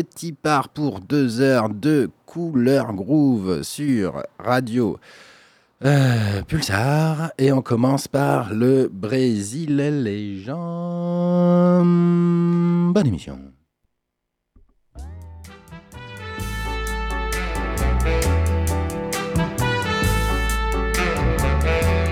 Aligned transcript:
Petit 0.00 0.32
part 0.32 0.70
pour 0.70 1.00
deux 1.00 1.42
heures 1.42 1.68
de 1.68 2.08
couleur 2.24 2.94
groove 2.94 3.62
sur 3.62 4.22
Radio 4.38 4.98
euh, 5.84 6.40
Pulsar. 6.48 7.32
Et 7.36 7.52
on 7.52 7.60
commence 7.60 8.08
par 8.08 8.54
le 8.54 8.88
Brésil 8.90 9.76
les 9.76 10.40
gens. 10.40 11.84
Bonne 11.84 13.08
émission. 13.08 13.38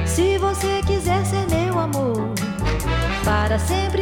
Se 0.04 0.36
você 0.36 0.82
quiser 0.86 1.24
ser 1.24 1.46
meu 1.48 1.78
amor, 1.78 2.34
para 3.24 3.58
sempre 3.58 3.97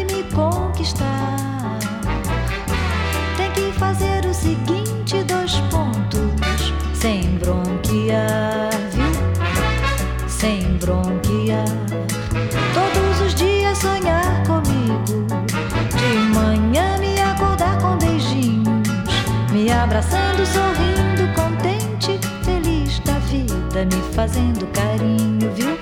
me 23.85 24.01
fazendo 24.15 24.67
carinho, 24.69 25.51
viu? 25.53 25.79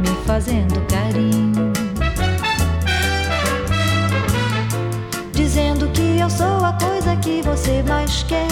Me 0.00 0.08
fazendo 0.26 0.80
carinho. 0.86 1.72
Dizendo 5.32 5.88
que 5.88 6.18
eu 6.20 6.28
sou 6.28 6.64
a 6.64 6.74
coisa 6.74 7.16
que 7.16 7.40
você 7.42 7.82
mais 7.82 8.22
quer. 8.24 8.46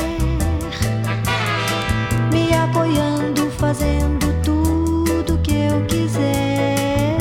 Me 2.33 2.55
apoiando, 2.55 3.51
fazendo 3.51 4.33
tudo 4.43 5.39
que 5.43 5.67
eu 5.67 5.85
quiser. 5.87 7.19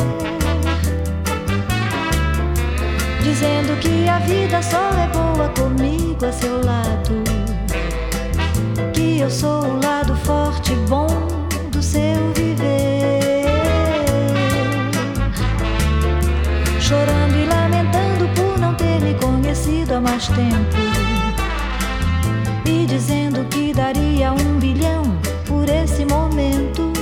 Dizendo 3.22 3.78
que 3.82 4.08
a 4.08 4.20
vida 4.20 4.62
só 4.62 4.92
é 4.92 5.08
boa 5.08 5.50
comigo 5.50 6.26
a 6.26 6.32
seu 6.32 6.64
lado. 6.64 7.24
Que 8.94 9.20
eu 9.20 9.30
sou 9.30 9.79
mais 20.02 20.28
tempo. 20.28 20.78
E 22.66 22.86
dizendo 22.86 23.46
que 23.46 23.74
daria 23.74 24.32
um 24.34 24.60
bilhão 24.60 25.04
por 25.46 25.68
esse 25.68 26.06
momento. 26.06 26.94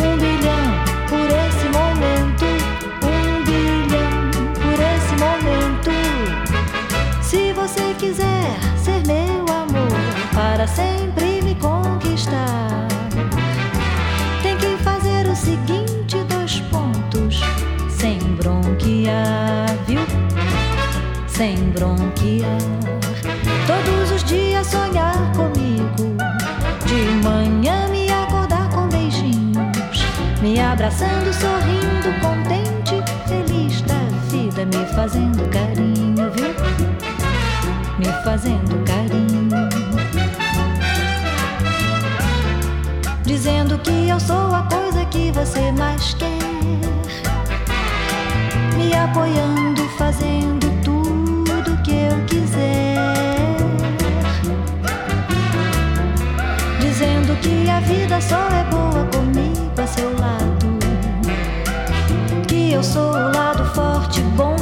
Um 0.00 0.16
bilhão 0.16 0.66
por 1.08 1.28
esse 1.44 1.68
momento. 1.68 2.44
Um 3.02 3.44
bilhão 3.44 4.30
por 4.54 4.78
esse 4.94 5.14
momento. 5.24 5.90
Se 7.22 7.52
você 7.52 7.94
quiser 7.98 8.56
ser 8.76 9.06
meu 9.06 9.44
amor, 9.54 9.98
para 10.32 10.66
sempre 10.66 11.42
me 11.42 11.54
conquistar, 11.56 12.86
tem 14.42 14.56
que 14.56 14.76
fazer 14.82 15.26
o 15.28 15.36
seguinte: 15.36 16.16
dois 16.28 16.60
pontos, 16.70 17.40
sem 17.90 18.18
bronquear? 18.36 19.45
Sem 21.36 21.54
bronquear. 21.72 22.56
Todos 23.66 24.10
os 24.10 24.24
dias 24.24 24.66
sonhar 24.68 25.14
comigo, 25.34 26.16
de 26.86 27.22
manhã 27.22 27.86
me 27.88 28.10
acordar 28.10 28.70
com 28.70 28.88
beijinhos, 28.88 30.06
me 30.40 30.58
abraçando, 30.58 31.30
sorrindo, 31.34 32.18
contente, 32.22 33.02
feliz 33.28 33.82
da 33.82 33.98
vida, 34.30 34.64
me 34.64 34.86
fazendo 34.94 35.46
carinho, 35.50 36.30
viu? 36.32 36.54
Me 37.98 38.06
fazendo 38.24 38.82
carinho. 38.86 39.68
Dizendo 43.24 43.78
que 43.80 44.08
eu 44.08 44.18
sou 44.18 44.54
a 44.54 44.62
coisa 44.62 45.04
que 45.04 45.30
você 45.32 45.70
mais 45.72 46.14
quer. 46.14 46.38
Me 48.74 48.94
apoiando, 48.94 49.86
fazendo 49.98 50.75
a 57.76 57.80
vida 57.80 58.20
só 58.22 58.48
é 58.48 58.64
boa 58.70 59.04
comigo 59.12 59.70
a 59.76 59.86
seu 59.86 60.10
lado. 60.18 60.78
Que 62.48 62.72
eu 62.72 62.82
sou 62.82 63.10
o 63.10 63.32
lado 63.36 63.64
forte 63.74 64.20
e 64.20 64.22
bom 64.22 64.56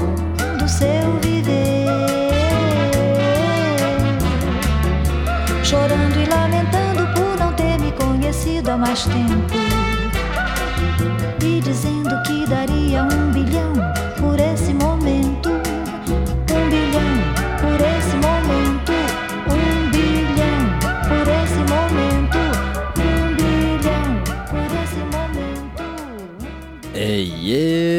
do 0.58 0.68
seu 0.68 1.18
viver. 1.22 1.86
Chorando 5.62 6.16
e 6.20 6.26
lamentando 6.26 7.06
por 7.14 7.38
não 7.38 7.52
ter 7.52 7.78
me 7.78 7.92
conhecido 7.92 8.72
há 8.72 8.76
mais 8.76 9.04
tempo. 9.04 9.54
E 11.40 11.60
dizendo 11.60 12.20
que 12.24 12.46
daria 12.46 13.04
um 13.04 13.23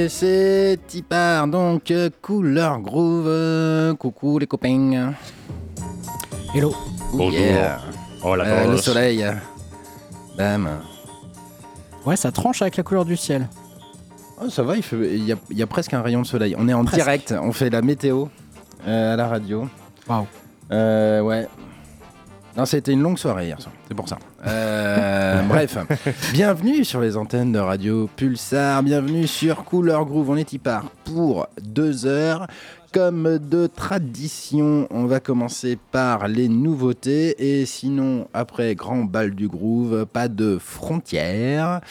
c'est 0.10 0.78
Tipar, 0.88 1.48
donc 1.48 1.92
euh, 1.92 2.10
couleur 2.22 2.80
groove. 2.80 3.26
euh, 3.28 3.94
coucou 3.96 4.40
les 4.40 4.48
copains. 4.48 5.14
Hello. 6.54 6.74
Bonjour. 7.14 7.32
yeah. 7.40 7.80
Oh 8.24 8.36
la 8.36 8.44
Euh, 8.46 8.72
le 8.72 8.78
soleil. 8.78 9.26
Bam. 10.38 10.70
Ouais, 12.06 12.16
ça 12.16 12.32
tranche 12.32 12.62
avec 12.62 12.78
la 12.78 12.84
couleur 12.84 13.06
du 13.06 13.16
ciel. 13.18 13.48
Oh, 14.42 14.50
ça 14.50 14.64
va, 14.64 14.76
il 14.76 14.84
fait- 14.84 15.16
il 15.16 15.24
y, 15.26 15.32
a, 15.32 15.36
il 15.50 15.58
y 15.58 15.64
a 15.64 15.68
presque 15.68 15.94
un 15.94 16.02
rayon 16.02 16.22
de 16.22 16.28
soleil. 16.28 16.56
On 16.58 16.68
est 16.68 16.74
en 16.74 16.84
Presque. 16.84 16.98
direct, 17.04 17.34
on 17.42 17.52
fait 17.52 17.70
la 17.70 17.82
météo 17.82 18.26
euh, 18.88 19.14
à 19.14 19.16
la 19.16 19.28
radio. 19.28 19.68
Waouh. 20.10 20.26
Euh, 20.72 21.22
ouais. 21.22 21.48
Non, 22.58 22.66
c'était 22.66 22.94
une 22.94 23.02
longue 23.02 23.18
soirée 23.18 23.48
hier 23.48 23.62
soir, 23.62 23.76
c'est 23.86 23.94
pour 23.94 24.08
ça. 24.08 24.18
Euh, 24.48 25.42
bref, 25.50 25.78
bienvenue 26.32 26.86
sur 26.86 27.02
les 27.02 27.18
antennes 27.18 27.52
de 27.52 27.60
Radio 27.60 28.10
Pulsar, 28.16 28.82
bienvenue 28.82 29.28
sur 29.28 29.66
Couleur 29.66 30.06
Groove, 30.06 30.30
on 30.30 30.38
est 30.38 30.54
y 30.54 30.58
part 30.58 30.90
pour 31.04 31.48
deux 31.62 32.06
heures. 32.06 32.48
Comme 32.94 33.40
de 33.40 33.68
tradition, 33.68 34.88
on 34.90 35.06
va 35.06 35.20
commencer 35.20 35.78
par 35.92 36.30
les 36.30 36.48
nouveautés 36.48 37.60
et 37.60 37.66
sinon, 37.66 38.30
après 38.34 38.74
Grand 38.74 39.04
Bal 39.04 39.36
du 39.36 39.50
Groove, 39.50 40.06
pas 40.06 40.30
de 40.30 40.58
frontières. 40.58 41.82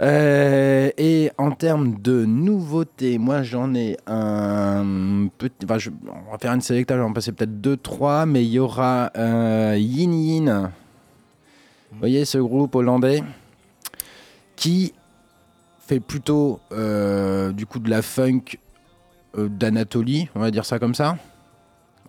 Euh, 0.00 0.90
et 0.96 1.30
en 1.36 1.50
termes 1.50 2.00
de 2.00 2.24
nouveautés, 2.24 3.18
moi 3.18 3.42
j'en 3.42 3.74
ai 3.74 3.98
un 4.06 5.28
petit. 5.36 5.64
Enfin, 5.64 5.76
je- 5.78 5.90
on 5.90 6.32
va 6.32 6.38
faire 6.38 6.52
une 6.54 6.62
sélection, 6.62 6.96
on 6.96 7.00
va 7.00 7.04
en 7.06 7.12
passer 7.12 7.32
peut-être 7.32 7.60
deux, 7.60 7.76
trois, 7.76 8.24
mais 8.24 8.42
il 8.44 8.50
y 8.50 8.58
aura 8.58 9.10
euh, 9.16 9.76
Yin 9.78 10.14
Yin. 10.14 10.70
Vous 11.92 11.98
voyez 11.98 12.24
ce 12.24 12.38
groupe 12.38 12.74
hollandais 12.76 13.22
qui 14.56 14.94
fait 15.86 16.00
plutôt 16.00 16.60
euh, 16.72 17.52
du 17.52 17.66
coup 17.66 17.78
de 17.78 17.90
la 17.90 18.00
funk 18.00 18.56
d'Anatolie, 19.36 20.28
on 20.34 20.40
va 20.40 20.50
dire 20.50 20.64
ça 20.64 20.78
comme 20.78 20.94
ça. 20.94 21.16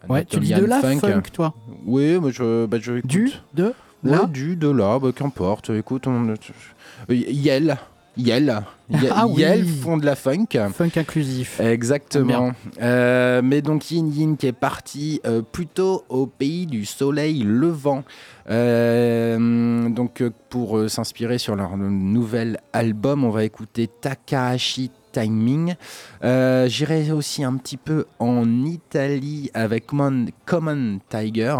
Ouais, 0.10 0.24
tu 0.26 0.40
dis 0.40 0.54
de 0.54 0.66
la 0.66 0.80
funk, 0.82 1.22
toi. 1.34 1.54
Oui, 1.86 2.20
mais 2.22 2.32
je, 2.32 2.66
bah, 2.66 2.78
je 2.80 2.94
écoute. 2.94 3.10
Du, 3.12 3.32
de, 3.54 3.74
Ouais, 4.04 4.12
là. 4.12 4.26
du, 4.26 4.56
de 4.56 4.68
là, 4.70 4.98
bah, 4.98 5.10
qu'importe. 5.16 5.70
Écoute, 5.70 6.08
on... 6.08 6.30
euh, 6.30 7.76
Yel, 8.18 8.62
Yel, 8.90 9.04
Ye- 9.04 9.10
Ah 9.16 9.26
oui. 9.28 9.42
Yel 9.42 9.66
font 9.66 9.96
de 9.98 10.06
la 10.06 10.16
funk. 10.16 10.48
Funk 10.74 10.90
inclusif. 10.98 11.60
Exactement. 11.62 12.52
Euh, 12.82 13.42
mais 13.44 13.62
donc 13.62 13.90
Yin 13.90 14.12
Yin 14.14 14.38
qui 14.38 14.48
est 14.48 14.52
parti 14.52 15.22
euh, 15.26 15.42
plutôt 15.42 16.04
au 16.10 16.26
pays 16.28 16.66
du 16.66 16.86
soleil 16.86 17.44
levant. 17.44 18.04
Euh, 18.50 19.90
donc 19.90 20.22
euh, 20.22 20.30
pour 20.50 20.90
s'inspirer 20.90 21.38
sur 21.38 21.56
leur 21.56 21.78
nouvel 21.78 22.60
album, 22.74 23.24
on 23.24 23.30
va 23.30 23.44
écouter 23.46 23.88
Takahashi 23.88 24.92
Timing. 25.14 25.76
J'irai 26.22 27.12
aussi 27.12 27.44
un 27.44 27.56
petit 27.58 27.78
peu 27.78 28.06
en 28.20 28.66
Italie 28.66 29.50
avec 29.54 29.88
Common, 29.88 30.26
Common 30.46 31.00
Tiger 31.10 31.56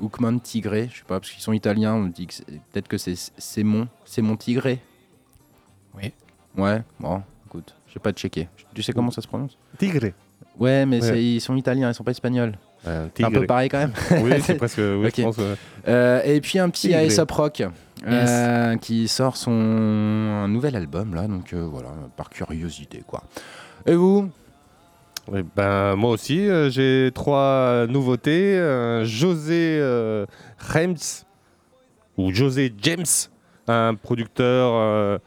ou 0.00 0.08
Common 0.08 0.38
Tigré, 0.38 0.88
je 0.92 0.98
sais 0.98 1.04
pas 1.06 1.20
parce 1.20 1.30
qu'ils 1.30 1.42
sont 1.42 1.52
italiens, 1.52 1.94
on 1.94 2.06
dit 2.06 2.26
peut-être 2.72 2.88
que 2.88 2.96
c'est 2.98 3.62
mon, 3.62 3.86
c'est 4.04 4.22
mon 4.22 4.36
Tigré. 4.36 4.80
Oui. 5.96 6.12
Ouais, 6.56 6.82
bon, 7.00 7.22
écoute, 7.46 7.74
j'ai 7.92 7.98
pas 8.00 8.12
checké. 8.12 8.48
Tu 8.74 8.82
sais 8.82 8.92
comment 8.92 9.10
ça 9.10 9.20
se 9.22 9.26
prononce? 9.28 9.56
Tigre. 9.78 10.12
Ouais, 10.58 10.84
mais 10.86 11.02
Ouais. 11.02 11.22
ils 11.22 11.40
sont 11.40 11.56
italiens, 11.56 11.90
ils 11.90 11.94
sont 11.94 12.04
pas 12.04 12.10
espagnols. 12.10 12.54
Un 12.86 13.08
C'est 13.16 13.24
un 13.24 13.30
peu 13.30 13.46
pareil 13.46 13.68
quand 13.68 13.78
même. 13.78 13.92
Oui, 14.22 14.32
c'est 14.42 14.54
presque. 14.56 14.78
Oui, 14.78 15.08
je 15.16 15.22
pense. 15.22 15.36
euh, 15.38 15.54
Euh, 15.88 16.22
et 16.24 16.40
puis 16.40 16.58
un 16.58 16.68
petit. 16.68 16.92
Aesop 16.92 17.30
Rock 17.30 17.62
euh, 18.06 18.76
qui 18.78 19.06
sort 19.06 19.36
son 19.36 19.52
un 19.52 20.48
nouvel 20.48 20.74
album 20.74 21.14
là, 21.14 21.28
donc 21.28 21.52
euh, 21.52 21.64
voilà, 21.70 21.90
par 22.16 22.28
curiosité 22.30 23.02
quoi. 23.06 23.22
Et 23.86 23.94
vous? 23.94 24.28
Eh 25.32 25.42
ben, 25.54 25.94
moi 25.94 26.10
aussi, 26.10 26.48
euh, 26.48 26.68
j'ai 26.68 27.12
trois 27.14 27.86
nouveautés. 27.88 28.58
Euh, 28.58 29.04
José 29.04 29.78
euh, 29.80 30.26
James, 30.74 30.96
ou 32.18 32.32
José 32.32 32.74
James, 32.82 33.04
un 33.68 33.94
producteur 33.94 34.72
euh, 34.74 35.18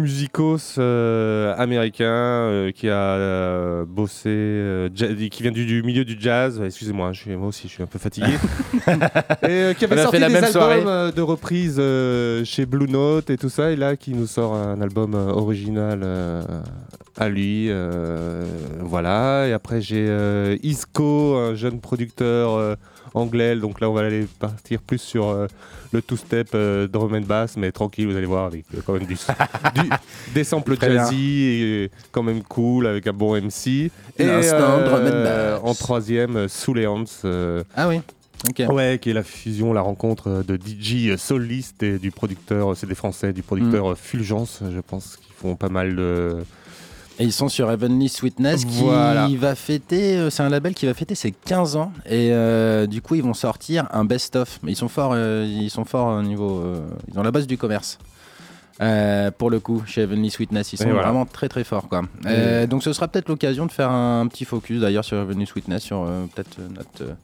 musicos 0.00 0.76
euh, 0.78 1.54
américain 1.56 2.04
euh, 2.06 2.72
qui 2.72 2.88
a 2.88 2.94
euh, 2.94 3.84
bossé, 3.86 4.28
euh, 4.28 4.88
qui 5.30 5.42
vient 5.42 5.52
du, 5.52 5.66
du 5.66 5.82
milieu 5.82 6.04
du 6.04 6.16
jazz. 6.18 6.60
Excusez-moi, 6.64 7.12
je 7.12 7.20
suis, 7.20 7.36
moi 7.36 7.48
aussi, 7.48 7.68
je 7.68 7.72
suis 7.74 7.82
un 7.82 7.86
peu 7.86 7.98
fatigué. 7.98 8.32
et 8.88 8.90
euh, 9.44 9.74
qui 9.74 9.84
avait 9.84 9.96
sorti 10.02 10.16
fait 10.16 10.20
la 10.20 10.28
des 10.28 10.34
même 10.34 10.44
albums 10.44 10.82
soirée. 10.84 11.12
de 11.12 11.22
reprises 11.22 11.76
euh, 11.78 12.44
chez 12.44 12.66
Blue 12.66 12.88
Note 12.88 13.30
et 13.30 13.36
tout 13.36 13.48
ça, 13.48 13.70
et 13.70 13.76
là 13.76 13.96
qui 13.96 14.12
nous 14.12 14.26
sort 14.26 14.54
un 14.54 14.80
album 14.80 15.14
original 15.14 16.04
à 17.16 17.28
lui. 17.28 17.70
voilà. 18.80 19.46
Et 19.48 19.52
après 19.52 19.80
j'ai 19.80 20.58
Isco, 20.62 21.36
un 21.36 21.54
jeune 21.54 21.80
producteur 21.80 22.76
anglais. 23.14 23.56
Donc 23.56 23.80
là 23.80 23.88
on 23.90 23.92
va 23.94 24.02
aller 24.02 24.26
partir 24.38 24.80
plus 24.80 24.98
sur 24.98 25.28
euh, 25.28 25.46
le 25.92 26.02
two-step 26.02 26.50
euh, 26.54 26.86
drum 26.86 27.14
and 27.14 27.22
bass, 27.22 27.56
mais 27.56 27.72
tranquille, 27.72 28.06
vous 28.06 28.16
allez 28.16 28.26
voir, 28.26 28.46
avec 28.46 28.64
euh, 28.74 28.80
quand 28.84 28.92
même 28.94 29.06
du, 29.06 29.14
du- 29.74 29.90
des 30.34 30.44
samples 30.44 30.76
Très 30.76 30.92
jazzy 30.94 31.42
et 31.42 31.90
quand 32.12 32.22
même 32.22 32.42
cool 32.42 32.86
avec 32.86 33.06
un 33.06 33.12
bon 33.12 33.34
MC. 33.40 33.90
L'instant 34.18 34.78
drum 34.84 35.06
and 35.06 35.22
bass. 35.24 35.60
en 35.62 35.74
troisième, 35.74 36.48
Sous 36.48 36.74
les 36.74 36.86
Hans, 36.86 37.04
euh, 37.24 37.62
Ah 37.76 37.88
oui. 37.88 38.00
Ok. 38.48 38.62
Ouais, 38.72 38.98
qui 39.02 39.10
est 39.10 39.12
la 39.12 39.22
fusion, 39.22 39.74
la 39.74 39.82
rencontre 39.82 40.42
de 40.46 40.56
DJ 40.56 41.16
Soliste 41.18 41.82
et 41.82 41.98
du 41.98 42.10
producteur, 42.10 42.74
c'est 42.74 42.86
des 42.86 42.94
Français, 42.94 43.34
du 43.34 43.42
producteur 43.42 43.90
Mm. 43.90 43.96
Fulgence, 43.96 44.62
je 44.74 44.80
pense, 44.80 45.16
qui 45.18 45.30
font 45.36 45.56
pas 45.56 45.68
mal 45.68 45.94
de. 45.94 46.38
Et 47.20 47.24
ils 47.24 47.32
sont 47.32 47.48
sur 47.50 47.70
Heavenly 47.70 48.08
Sweetness 48.08 48.64
qui 48.64 48.78
Voilà. 48.82 49.28
va 49.36 49.54
fêter, 49.54 50.16
euh, 50.16 50.30
c'est 50.30 50.42
un 50.42 50.48
label 50.48 50.72
qui 50.74 50.86
va 50.86 50.94
fêter 50.94 51.14
ses 51.14 51.32
15 51.32 51.76
ans 51.76 51.92
et 52.06 52.32
euh, 52.32 52.86
du 52.86 53.02
coup 53.02 53.14
ils 53.14 53.22
vont 53.22 53.34
sortir 53.34 53.86
un 53.92 54.04
best-of. 54.06 54.58
Mais 54.62 54.72
ils 54.72 54.76
sont 54.76 54.88
forts, 54.88 55.12
euh, 55.14 55.46
ils 55.46 55.68
sont 55.70 55.84
forts 55.84 56.06
au 56.18 56.22
niveau, 56.22 56.60
euh, 56.60 56.80
ils 57.12 57.18
ont 57.18 57.22
la 57.22 57.30
base 57.30 57.46
du 57.46 57.58
commerce. 57.58 57.98
Euh, 58.80 59.30
pour 59.30 59.50
le 59.50 59.60
coup, 59.60 59.82
chez 59.86 60.00
Heavenly 60.02 60.30
Sweetness, 60.30 60.72
ils 60.72 60.78
sont 60.78 60.84
voilà. 60.84 61.02
vraiment 61.02 61.26
très 61.26 61.48
très 61.50 61.64
forts 61.64 61.88
quoi. 61.88 62.02
Euh, 62.24 62.66
donc 62.66 62.82
ce 62.82 62.94
sera 62.94 63.08
peut-être 63.08 63.28
l'occasion 63.28 63.66
de 63.66 63.72
faire 63.72 63.90
un, 63.90 64.26
petit 64.26 64.46
focus 64.46 64.80
d'ailleurs 64.80 65.04
sur 65.04 65.18
Heavenly 65.18 65.46
Sweetness, 65.46 65.82
sur 65.82 66.02
euh, 66.02 66.24
peut-être 66.34 66.56
notre 66.70 67.02
euh, 67.02 67.14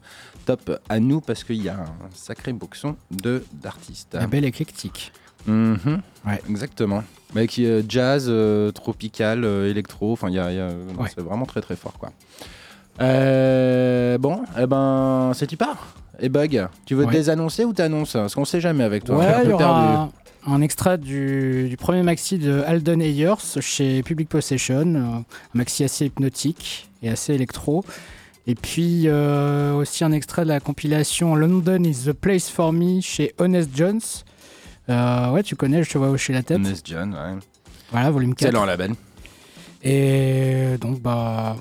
top 0.45 0.79
à 0.87 0.99
nous 0.99 1.19
parce 1.21 1.43
qu'il 1.43 1.63
y 1.63 1.69
a 1.69 1.73
un 1.73 1.85
sacré 2.13 2.53
boxon 2.53 2.95
de 3.09 3.43
d'artistes. 3.51 4.13
Label 4.13 4.45
éclectique. 4.45 5.11
Mhm. 5.45 6.01
Ouais. 6.25 6.41
Exactement. 6.49 7.03
Avec 7.35 7.59
euh, 7.59 7.83
jazz, 7.87 8.25
euh, 8.29 8.71
tropical, 8.71 9.43
euh, 9.43 9.69
électro, 9.69 10.13
enfin, 10.13 10.29
y 10.29 10.39
a, 10.39 10.51
y 10.51 10.59
a- 10.59 10.67
Ouais. 10.97 11.09
c'est 11.13 11.21
vraiment 11.21 11.45
très 11.45 11.61
très 11.61 11.75
fort 11.75 11.93
quoi. 11.99 12.11
Euh, 13.01 14.17
bon, 14.17 14.41
eh 14.59 14.65
ben, 14.65 15.31
c'est 15.35 15.51
y 15.51 15.55
part? 15.55 15.95
Et 16.19 16.29
Bug, 16.29 16.67
tu 16.85 16.95
veux 16.95 17.03
te 17.03 17.09
Ouais. 17.09 17.13
désannoncer 17.13 17.63
ou 17.63 17.73
t'annonces? 17.73 18.13
Parce 18.13 18.33
qu'on 18.33 18.45
sait 18.45 18.59
jamais 18.61 18.83
avec 18.83 19.03
toi. 19.03 19.17
Ouais, 19.17 19.25
un 19.27 19.43
il 19.43 19.49
y 19.49 19.53
aura 19.53 20.09
un, 20.47 20.51
un 20.53 20.61
extrait 20.61 20.97
du, 20.97 21.67
du 21.69 21.77
premier 21.77 22.01
maxi 22.01 22.39
de 22.39 22.63
Alden 22.65 23.01
Ayers 23.01 23.35
chez 23.59 24.01
Public 24.01 24.27
Possession, 24.29 24.95
un 24.95 25.23
maxi 25.53 25.83
assez 25.83 26.05
hypnotique 26.07 26.89
et 27.03 27.09
assez 27.09 27.33
électro. 27.35 27.85
Et 28.47 28.55
puis 28.55 29.03
euh, 29.05 29.73
aussi 29.75 30.03
un 30.03 30.11
extrait 30.11 30.43
de 30.43 30.47
la 30.47 30.59
compilation 30.59 31.35
London 31.35 31.83
is 31.83 32.05
the 32.05 32.13
place 32.13 32.49
for 32.49 32.73
me 32.73 33.01
chez 33.01 33.33
Honest 33.37 33.69
Jones. 33.75 33.99
Euh, 34.89 35.31
ouais, 35.31 35.43
tu 35.43 35.55
connais, 35.55 35.83
je 35.83 35.91
te 35.91 35.97
vois 35.97 36.09
hocher 36.09 36.33
la 36.33 36.43
tête. 36.43 36.57
Honest 36.57 36.87
John, 36.87 37.13
ouais. 37.13 37.39
Voilà, 37.91 38.11
volume 38.11 38.35
4. 38.35 38.47
Excellent 38.47 38.65
label. 38.65 38.93
Et 39.83 40.77
donc, 40.79 41.01
bah, 41.01 41.55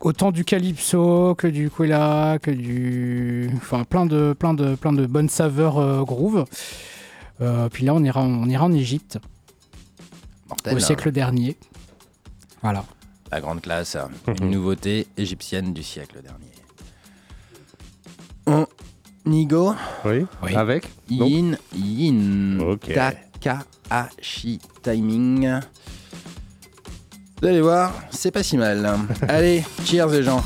autant 0.00 0.30
du 0.30 0.44
calypso 0.44 1.34
que 1.34 1.46
du 1.46 1.70
Quella, 1.70 2.38
que 2.40 2.50
du. 2.50 3.50
Enfin, 3.56 3.84
plein 3.84 4.06
de, 4.06 4.34
plein 4.38 4.54
de, 4.54 4.74
plein 4.74 4.92
de 4.92 5.06
bonnes 5.06 5.28
saveurs 5.28 5.78
euh, 5.78 6.02
groove. 6.02 6.44
Euh, 7.40 7.68
puis 7.68 7.84
là, 7.84 7.94
on 7.94 8.02
ira, 8.02 8.22
on 8.22 8.48
ira 8.48 8.64
en 8.64 8.72
Égypte, 8.72 9.18
Mortel. 10.48 10.74
au 10.74 10.76
hein. 10.76 10.80
siècle 10.80 11.10
dernier. 11.12 11.56
Voilà. 12.62 12.84
La 13.30 13.40
grande 13.40 13.62
classe. 13.62 13.96
Une 14.40 14.50
nouveauté 14.50 15.06
égyptienne 15.16 15.72
du 15.72 15.82
siècle 15.82 16.20
dernier. 16.22 16.46
On 19.24 19.32
y 19.32 19.46
go. 19.46 19.74
Oui, 20.04 20.26
Oui. 20.42 20.54
Avec 20.56 20.84
Donc, 21.10 21.28
Yin 21.30 21.56
Yin. 21.74 22.60
Ok. 22.60 22.92
Takahashi 22.92 24.58
Timing. 24.82 25.60
Vous 27.40 27.48
allez 27.48 27.60
voir, 27.60 27.92
c'est 28.10 28.30
pas 28.30 28.42
si 28.42 28.56
mal. 28.56 28.88
Allez, 29.28 29.64
cheers 29.84 30.06
les 30.08 30.22
gens. 30.22 30.42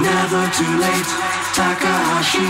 Never 0.00 0.50
too 0.52 0.78
late, 0.78 1.10
Takahashi. 1.54 2.48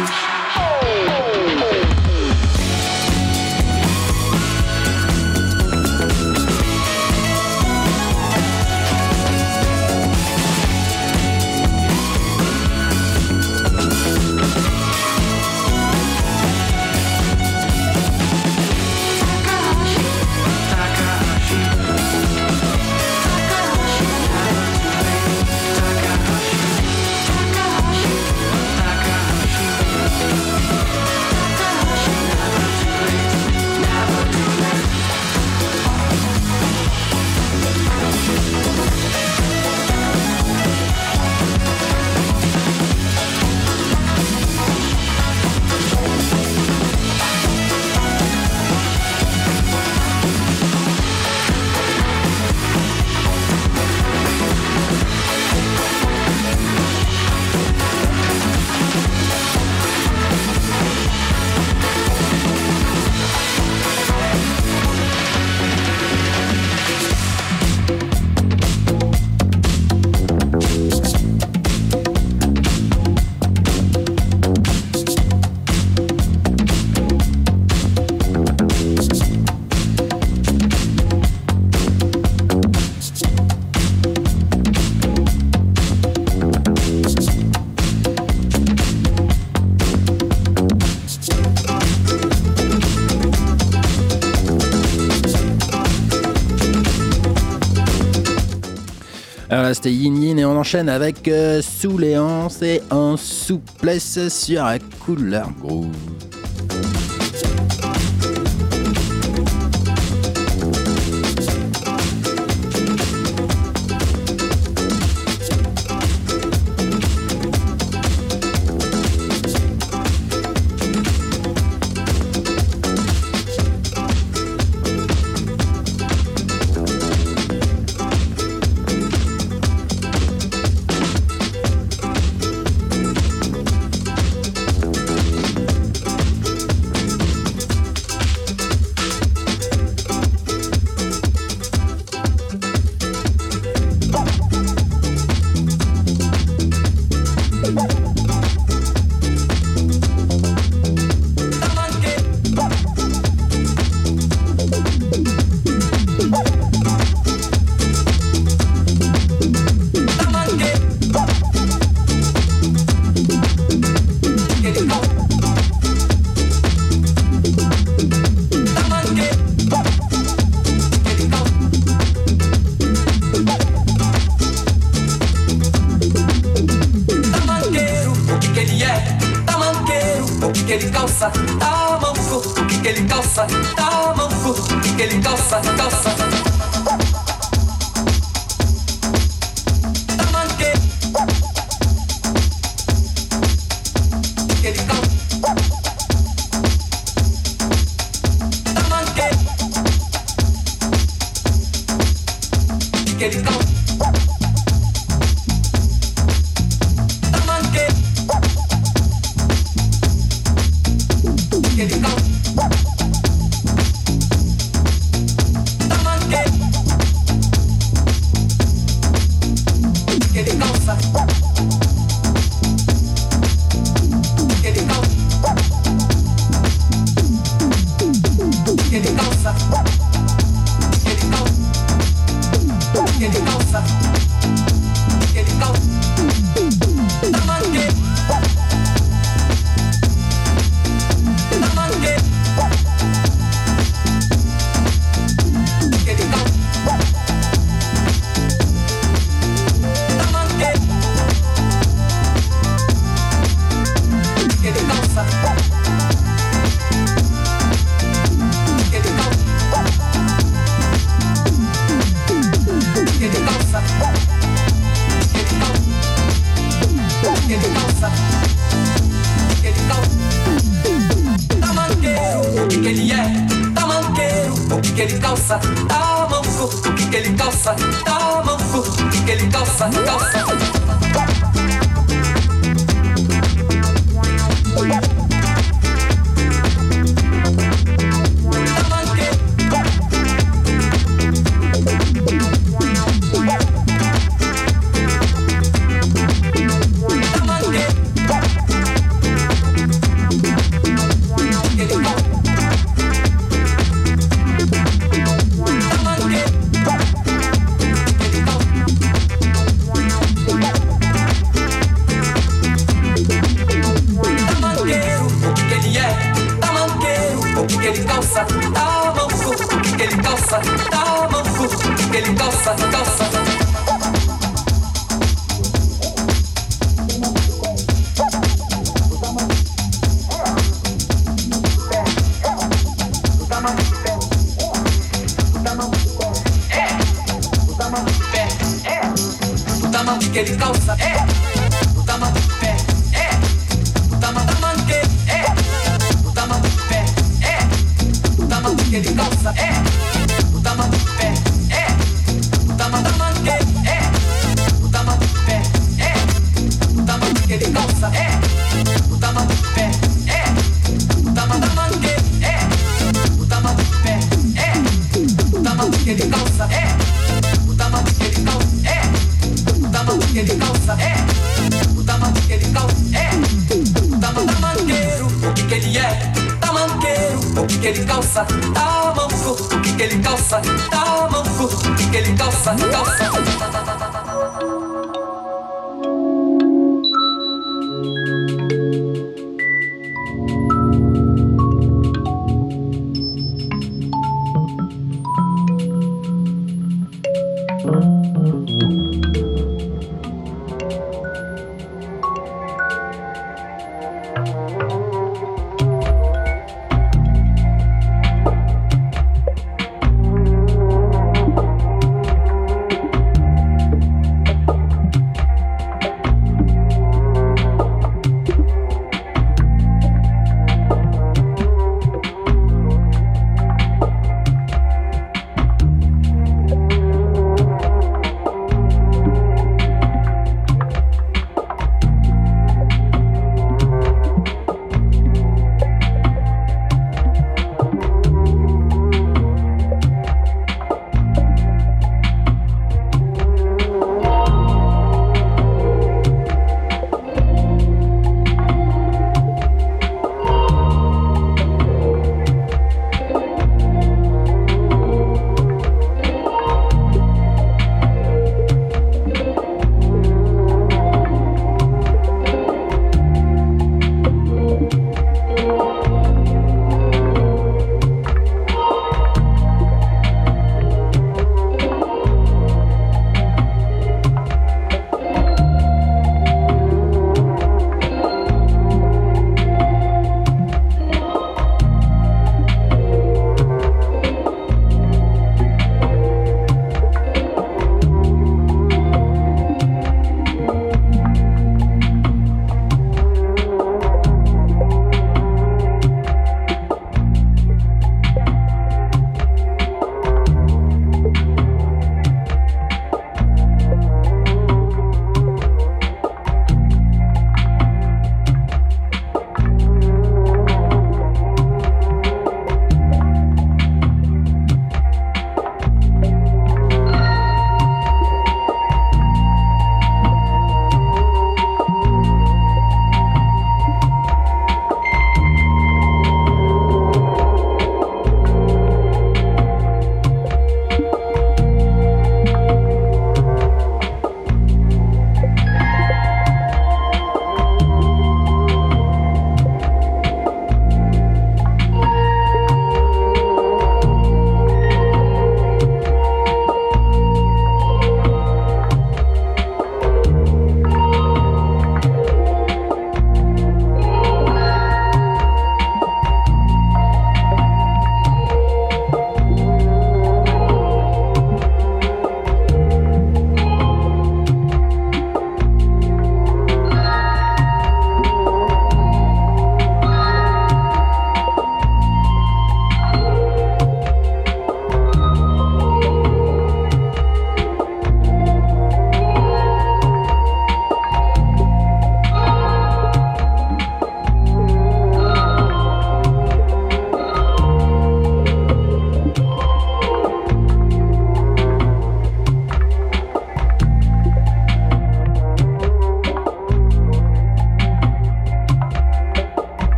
Yin 99.89 100.17
Yin 100.23 100.39
et 100.39 100.45
on 100.45 100.57
enchaîne 100.57 100.89
avec 100.89 101.29
euh, 101.29 101.63
Souléance 101.63 102.63
et 102.63 102.83
en 102.91 103.17
souplesse 103.17 104.29
sur 104.29 104.65
la 104.65 104.79
couleur 104.79 105.51
groove. 105.61 106.08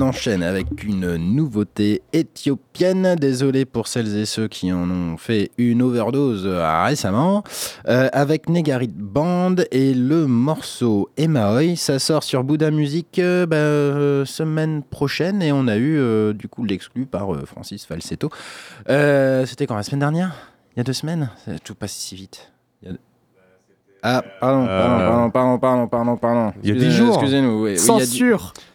On 0.00 0.08
enchaîne 0.08 0.42
avec 0.42 0.82
une 0.84 1.16
nouveauté 1.16 2.02
éthiopienne. 2.12 3.16
Désolé 3.16 3.64
pour 3.64 3.86
celles 3.88 4.16
et 4.16 4.24
ceux 4.26 4.48
qui 4.48 4.72
en 4.72 4.90
ont 4.90 5.16
fait 5.16 5.50
une 5.58 5.82
overdose 5.82 6.44
euh, 6.46 6.84
récemment. 6.84 7.42
Euh, 7.88 8.08
avec 8.12 8.48
Negarit 8.48 8.90
Band 8.94 9.56
et 9.70 9.92
le 9.94 10.26
morceau 10.26 11.10
Emaoi. 11.16 11.76
Ça 11.76 11.98
sort 11.98 12.22
sur 12.22 12.44
Bouddha 12.44 12.70
Music 12.70 13.18
euh, 13.18 13.46
bah, 13.46 13.56
euh, 13.56 14.24
semaine 14.24 14.82
prochaine 14.82 15.42
et 15.42 15.52
on 15.52 15.66
a 15.68 15.76
eu 15.76 15.98
euh, 15.98 16.32
du 16.32 16.48
coup 16.48 16.64
l'exclu 16.64 17.06
par 17.06 17.34
euh, 17.34 17.44
Francis 17.44 17.84
Falsetto. 17.84 18.30
Euh, 18.88 19.44
C'était 19.46 19.66
quand 19.66 19.76
la 19.76 19.82
semaine 19.82 20.00
dernière? 20.00 20.32
Il 20.76 20.78
y 20.78 20.80
a 20.80 20.84
deux 20.84 20.92
semaines? 20.92 21.30
Ça- 21.44 21.58
Tout 21.62 21.74
passe 21.74 21.92
si 21.92 22.14
vite. 22.14 22.50
Il 22.82 22.88
y 22.90 22.92
a- 22.92 22.96
Ah, 24.02 24.22
pardon, 24.40 24.66
pardon, 24.66 25.30
pardon, 25.30 25.30
pardon, 25.30 25.58
pardon, 25.58 25.86
pardon, 25.88 26.16
pardon. 26.16 26.52
Il 26.62 26.70
y 26.70 26.72
a 26.72 26.74
dix 26.74 26.86
Excusez- 26.86 26.96
jours. 27.04 27.14
Excusez-nous. 27.16 27.62
oui, 27.64 27.72
oui, 27.72 27.78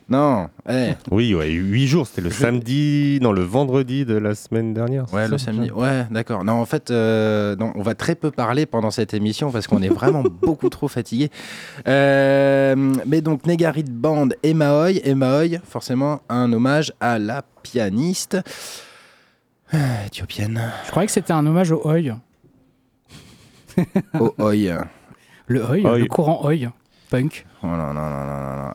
Non, 0.08 0.50
eh. 0.70 0.92
Oui, 1.10 1.34
ouais, 1.34 1.50
8 1.50 1.88
jours, 1.88 2.06
c'était 2.06 2.22
le 2.22 2.30
samedi, 2.30 3.18
non, 3.24 3.32
le 3.32 3.42
vendredi 3.42 4.06
de 4.06 4.16
la 4.16 4.36
semaine 4.36 4.72
dernière. 4.72 5.12
Ouais, 5.12 5.28
le 5.28 5.40
samedi. 5.40 5.72
Ouais, 5.72 6.06
d'accord. 6.12 6.44
Non, 6.44 6.54
en 6.54 6.66
fait, 6.66 6.92
euh, 6.92 7.56
non, 7.56 7.72
on 7.74 7.82
va 7.82 7.96
très 7.96 8.14
peu 8.14 8.30
parler 8.30 8.68
pendant 8.68 8.92
cette 8.92 9.16
émission 9.16 9.52
parce 9.52 9.66
qu'on 9.66 9.82
est 9.82 9.90
vraiment 9.90 10.22
beaucoup 10.42 10.70
trop 10.70 10.88
fatigué. 10.88 11.32
Euh, 11.88 12.76
mais 13.08 13.22
donc, 13.22 13.48
Negarit 13.48 13.86
Band 13.90 14.30
et 14.44 14.54
Maoi. 14.54 14.92
Et 14.92 15.16
Maoi, 15.16 15.58
forcément, 15.64 16.22
un 16.30 16.54
hommage 16.54 16.94
à 17.00 17.18
la 17.18 17.44
pianiste 17.64 18.38
euh, 19.74 20.06
éthiopienne. 20.06 20.72
Je 20.86 20.92
croyais 20.92 21.08
que 21.08 21.14
c'était 21.14 21.34
un 21.34 21.46
hommage 21.48 21.72
au 21.72 21.82
Oi. 21.84 22.16
Oh, 24.20 24.34
oi. 24.38 24.54
Le 25.48 25.64
Oi. 25.64 25.98
le 25.98 26.06
courant 26.06 26.46
Oi. 26.46 26.72
Punk. 27.10 27.46
Oh 27.64 27.68
non. 27.68 27.94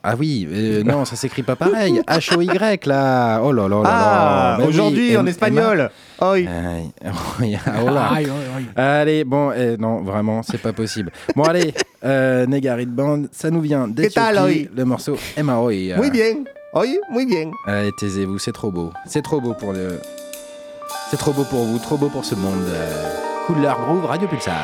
Ah 0.02 0.14
oui, 0.18 0.48
euh, 0.50 0.82
non, 0.82 1.04
ça 1.04 1.16
s'écrit 1.16 1.42
pas 1.42 1.56
pareil. 1.56 2.00
H-O-Y, 2.08 2.86
là. 2.86 3.40
Oh 3.42 3.52
là 3.52 3.68
là 3.68 3.82
là 3.82 3.82
Ah, 3.84 3.90
là. 3.90 4.56
Mais 4.58 4.64
oui, 4.64 4.70
aujourd'hui 4.70 5.16
en 5.16 5.26
espagnol. 5.26 5.90
Oi. 6.20 6.38
Emma-. 6.40 7.14
Oh 7.82 7.90
là. 7.90 8.10
Allez, 8.76 9.24
bon, 9.24 9.52
eh, 9.52 9.76
non, 9.76 10.02
vraiment, 10.02 10.42
c'est 10.42 10.58
pas 10.58 10.72
possible. 10.72 11.12
Bon, 11.36 11.44
allez, 11.44 11.74
euh, 12.04 12.46
Negarit 12.46 12.86
Band, 12.86 13.24
ça 13.32 13.50
nous 13.50 13.60
vient 13.60 13.86
d'Ethiopie, 13.88 14.68
le 14.74 14.84
morceau 14.84 15.16
Emaoi. 15.36 15.96
Muy 15.98 16.10
bien. 16.10 16.44
Oi, 16.74 16.86
muy 17.10 17.26
bien. 17.26 17.50
Allez, 17.66 17.90
taisez-vous, 17.98 18.38
c'est 18.38 18.52
trop 18.52 18.70
beau. 18.70 18.92
C'est 19.06 19.22
trop 19.22 19.40
beau 19.40 19.54
pour 19.54 19.72
le... 19.72 20.00
C'est 21.10 21.16
trop 21.16 21.32
beau 21.32 21.44
pour 21.44 21.64
vous, 21.64 21.78
trop 21.78 21.96
beau 21.96 22.08
pour 22.08 22.24
ce 22.24 22.36
monde. 22.36 22.64
Euh, 22.68 23.10
Couleur 23.46 23.80
Groove, 23.80 24.04
Radio 24.06 24.28
Pulsar. 24.28 24.54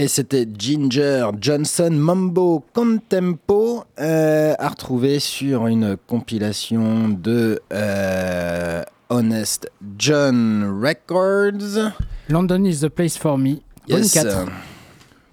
Et 0.00 0.06
c'était 0.06 0.46
Ginger 0.56 1.28
Johnson 1.40 1.90
Mambo 1.90 2.64
Contempo 2.72 3.82
euh, 3.98 4.54
à 4.56 4.68
retrouver 4.68 5.18
sur 5.18 5.66
une 5.66 5.96
compilation 5.96 7.08
de 7.08 7.60
euh, 7.72 8.84
Honest 9.08 9.68
John 9.98 10.80
Records. 10.80 11.90
London 12.28 12.62
is 12.62 12.78
the 12.78 12.88
place 12.88 13.18
for 13.18 13.38
me. 13.38 13.56
Volume 13.88 14.04
Yes. 14.04 14.12
4. 14.12 14.46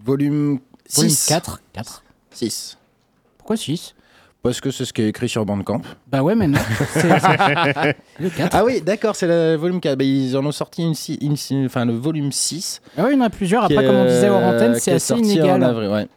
Volume 0.03 0.59
Volume 0.95 1.11
6. 1.11 1.25
4. 1.27 1.61
4. 1.73 2.03
6. 2.31 2.77
Pourquoi 3.37 3.57
6 3.57 3.93
Parce 4.45 4.61
que 4.61 4.69
c'est 4.71 4.85
ce 4.85 4.93
qui 4.93 5.01
est 5.01 5.09
écrit 5.09 5.27
sur 5.27 5.43
Bandcamp. 5.45 5.81
Bah 6.11 6.21
ouais, 6.21 6.35
mais 6.35 6.47
non. 6.47 6.59
C'est 6.93 7.01
c'est- 7.01 7.95
le 8.19 8.29
4. 8.29 8.49
Ah 8.55 8.63
oui, 8.63 8.79
d'accord, 8.79 9.15
c'est 9.15 9.25
le 9.27 9.55
volume 9.55 9.81
4. 9.81 9.97
Bah, 9.97 10.03
ils 10.03 10.37
en 10.37 10.45
ont 10.45 10.51
sorti 10.51 10.83
une, 10.83 10.93
si- 10.93 11.15
une 11.15 11.35
si- 11.35 11.63
enfin, 11.65 11.83
le 11.85 11.93
volume 11.93 12.31
6. 12.31 12.81
Ah 12.97 13.01
oui, 13.05 13.09
il 13.13 13.17
y 13.17 13.21
en 13.21 13.25
a 13.25 13.29
plusieurs. 13.31 13.63
Après, 13.63 13.83
est, 13.83 13.87
comme 13.87 13.95
on 13.95 14.05
disait 14.05 14.29
hors 14.29 14.41
euh, 14.41 14.55
antenne, 14.55 14.75
c'est 14.79 14.91
est 14.91 14.93
assez 14.95 15.15
inégal. 15.15 15.63
en 15.63 15.67
avril, 15.67 15.89
ouais. 15.89 16.07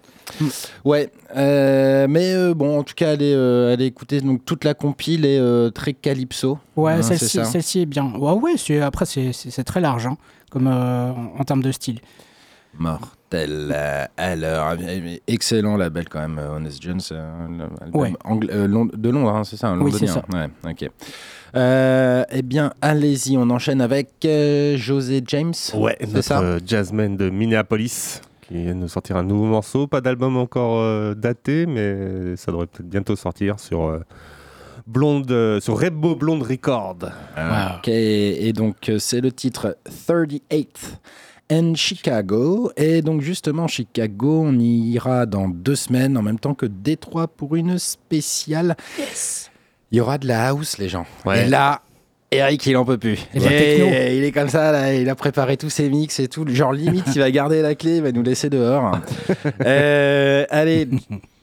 Ouais, 0.84 1.10
euh, 1.36 2.06
mais 2.08 2.34
euh, 2.34 2.52
bon, 2.54 2.78
en 2.78 2.82
tout 2.82 2.92
cas, 2.94 3.12
allez, 3.12 3.32
euh, 3.34 3.72
allez 3.72 3.86
écouter. 3.86 4.20
Donc, 4.20 4.44
toute 4.44 4.64
la 4.64 4.74
compile 4.74 5.24
est 5.24 5.38
euh, 5.38 5.70
très 5.70 5.94
calypso. 5.94 6.58
Ouais, 6.76 6.92
Hein, 6.92 7.02
c'est 7.02 7.16
celle-ci 7.16 7.50
celle-ci 7.50 7.80
est 7.80 7.86
bien. 7.86 8.12
Ouais, 8.14 8.32
ouais, 8.32 8.52
c'est- 8.58 8.80
après, 8.82 9.06
c'est- 9.06 9.32
c'est 9.32 9.50
c'est 9.50 9.64
très 9.64 9.80
large, 9.80 10.06
hein, 10.06 10.18
comme 10.50 10.66
euh, 10.66 11.10
en, 11.12 11.40
en 11.40 11.44
termes 11.44 11.62
de 11.62 11.72
style. 11.72 12.00
Mortel. 12.78 13.72
euh, 13.74 14.04
alors, 14.16 14.74
euh, 14.80 15.16
excellent 15.26 15.76
label 15.76 16.08
quand 16.08 16.20
même, 16.20 16.38
euh, 16.38 16.56
Honest 16.56 16.82
Jones. 16.82 17.00
euh, 17.12 17.66
Ouais. 17.92 18.12
euh, 18.50 18.66
Lond- 18.66 18.88
de 18.92 19.08
Londres, 19.10 19.34
hein, 19.34 19.44
c'est 19.44 19.56
ça, 19.56 19.68
un 19.68 19.80
Oui, 19.80 19.92
c'est 19.92 20.06
londonien. 20.06 20.50
Ouais, 20.64 20.70
ok. 20.70 20.90
Euh, 21.56 22.24
eh 22.30 22.42
bien, 22.42 22.72
allez-y, 22.82 23.36
on 23.38 23.48
enchaîne 23.50 23.80
avec 23.80 24.10
euh, 24.24 24.76
José 24.76 25.22
James. 25.26 25.54
Ouais, 25.74 25.96
c'est 26.00 26.12
notre 26.12 26.22
ça. 26.26 26.40
euh, 26.40 26.60
jazzman 26.64 27.16
de 27.16 27.30
Minneapolis 27.30 28.20
qui 28.46 28.62
vient 28.64 28.74
de 28.76 28.86
sortir 28.86 29.16
un 29.16 29.22
nouveau 29.24 29.44
morceau. 29.46 29.86
Pas 29.86 30.00
d'album 30.00 30.36
encore 30.36 30.78
euh, 30.80 31.14
daté, 31.14 31.66
mais 31.66 32.36
ça 32.36 32.50
devrait 32.52 32.66
peut-être 32.66 32.88
bientôt 32.88 33.16
sortir 33.16 33.58
sur 33.60 33.84
euh, 33.86 34.00
Blonde, 34.86 35.30
euh, 35.30 35.60
sur 35.60 35.78
Blonde 35.90 36.42
Record. 36.42 36.98
Ah, 37.36 37.76
Ok, 37.78 37.88
et 37.88 38.52
donc 38.54 38.88
euh, 38.88 38.98
c'est 38.98 39.20
le 39.20 39.32
titre 39.32 39.76
38th 40.08 40.96
and 41.51 41.74
Chicago. 41.74 42.70
Et 42.76 43.03
donc 43.03 43.20
justement, 43.20 43.66
Chicago, 43.68 44.42
on 44.46 44.59
y 44.59 44.92
ira 44.92 45.26
dans 45.26 45.49
deux 45.49 45.76
semaines 45.76 46.16
en 46.16 46.22
même 46.22 46.38
temps 46.38 46.55
que 46.55 46.66
Détroit 46.66 47.28
pour 47.28 47.57
une 47.57 47.78
spéciale. 47.78 48.76
Il 49.90 49.99
y 49.99 50.01
aura 50.01 50.18
de 50.18 50.26
la 50.26 50.49
house, 50.49 50.78
les 50.78 50.88
gens. 50.88 51.07
Ouais. 51.24 51.46
Et 51.46 51.49
là, 51.49 51.82
Eric, 52.30 52.66
il 52.66 52.76
en 52.76 52.84
peut 52.84 52.99
plus. 52.99 53.26
Et 53.34 54.18
il 54.18 54.24
est 54.24 54.32
comme 54.32 54.51
ça, 54.51 54.70
là, 54.70 54.94
il 54.94 55.09
a 55.09 55.14
préparé 55.14 55.57
tous 55.57 55.70
ses 55.70 55.88
mix 55.88 56.20
et 56.20 56.28
tout. 56.28 56.46
Genre, 56.46 56.72
limite, 56.72 57.07
il 57.14 57.20
va 57.20 57.30
garder 57.30 57.62
la 57.62 57.74
clé, 57.74 57.96
il 57.96 58.03
va 58.03 58.12
nous 58.12 58.22
laisser 58.22 58.51
dehors. 58.51 58.99
Euh, 59.64 60.44
allez, 60.51 60.88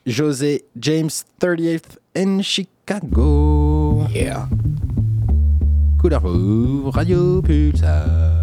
José 0.06 0.66
James 0.80 1.10
38th 1.41 1.97
in 2.16 2.41
Chicago. 2.41 4.03
Yeah. 4.14 4.47
Couleur 5.99 6.22
rouge, 6.22 6.93
Radio 6.93 7.41
Pulsar. 7.41 8.34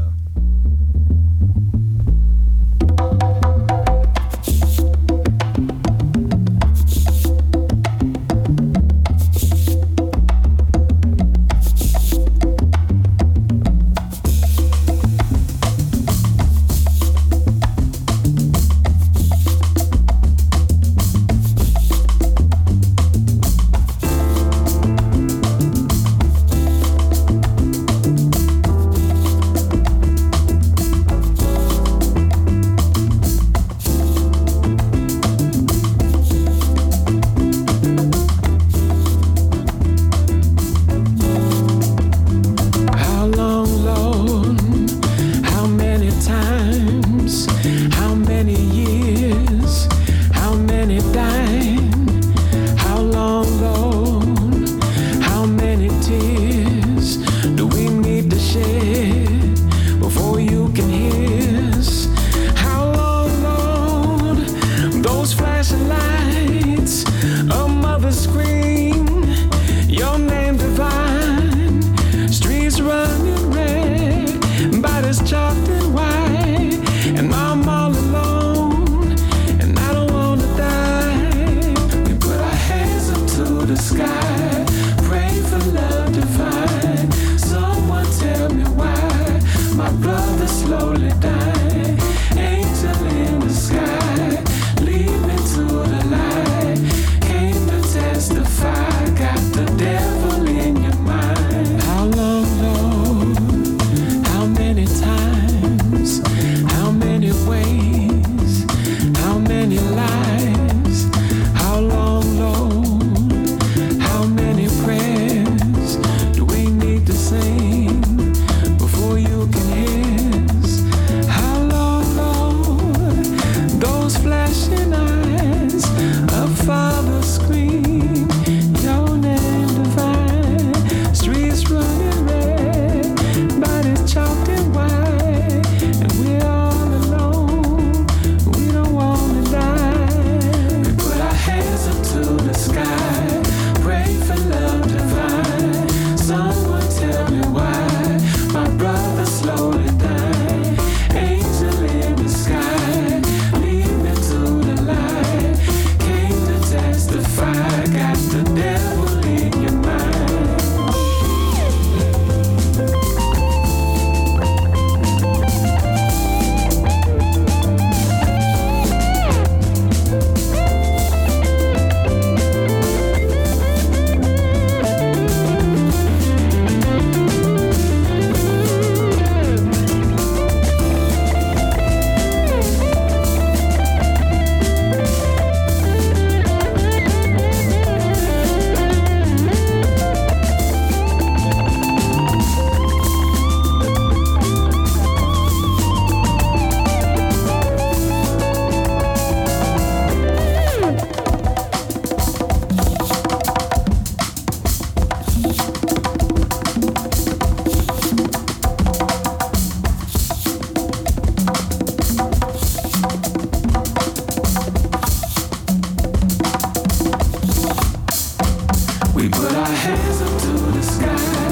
We 219.23 219.29
put 219.29 219.53
our 219.53 219.65
hands 219.65 220.21
up 220.21 220.41
to 220.41 220.49
the 220.73 220.83
sky. 220.83 221.52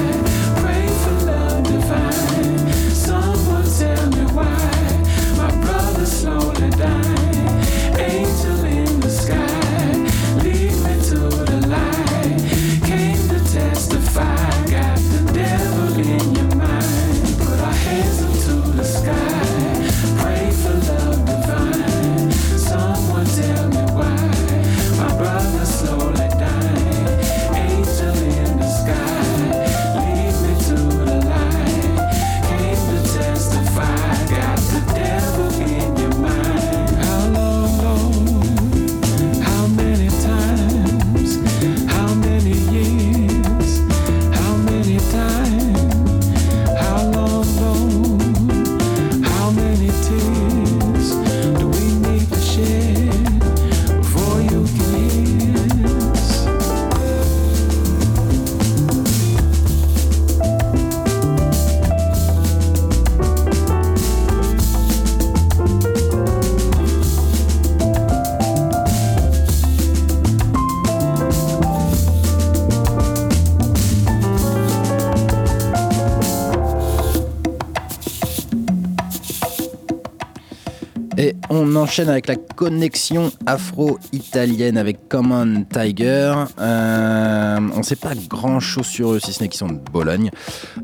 enchaîne 81.80 82.08
avec 82.08 82.26
la 82.26 82.36
connexion 82.36 83.32
afro-italienne 83.46 84.76
avec 84.78 85.08
Common 85.08 85.64
Tiger. 85.64 86.34
Euh, 86.58 87.58
on 87.74 87.78
ne 87.78 87.82
sait 87.82 87.96
pas 87.96 88.12
grand-chose 88.28 88.86
sur 88.86 89.12
eux, 89.12 89.20
si 89.20 89.32
ce 89.32 89.42
n'est 89.42 89.48
qu'ils 89.48 89.58
sont 89.58 89.68
de 89.68 89.80
Bologne. 89.90 90.30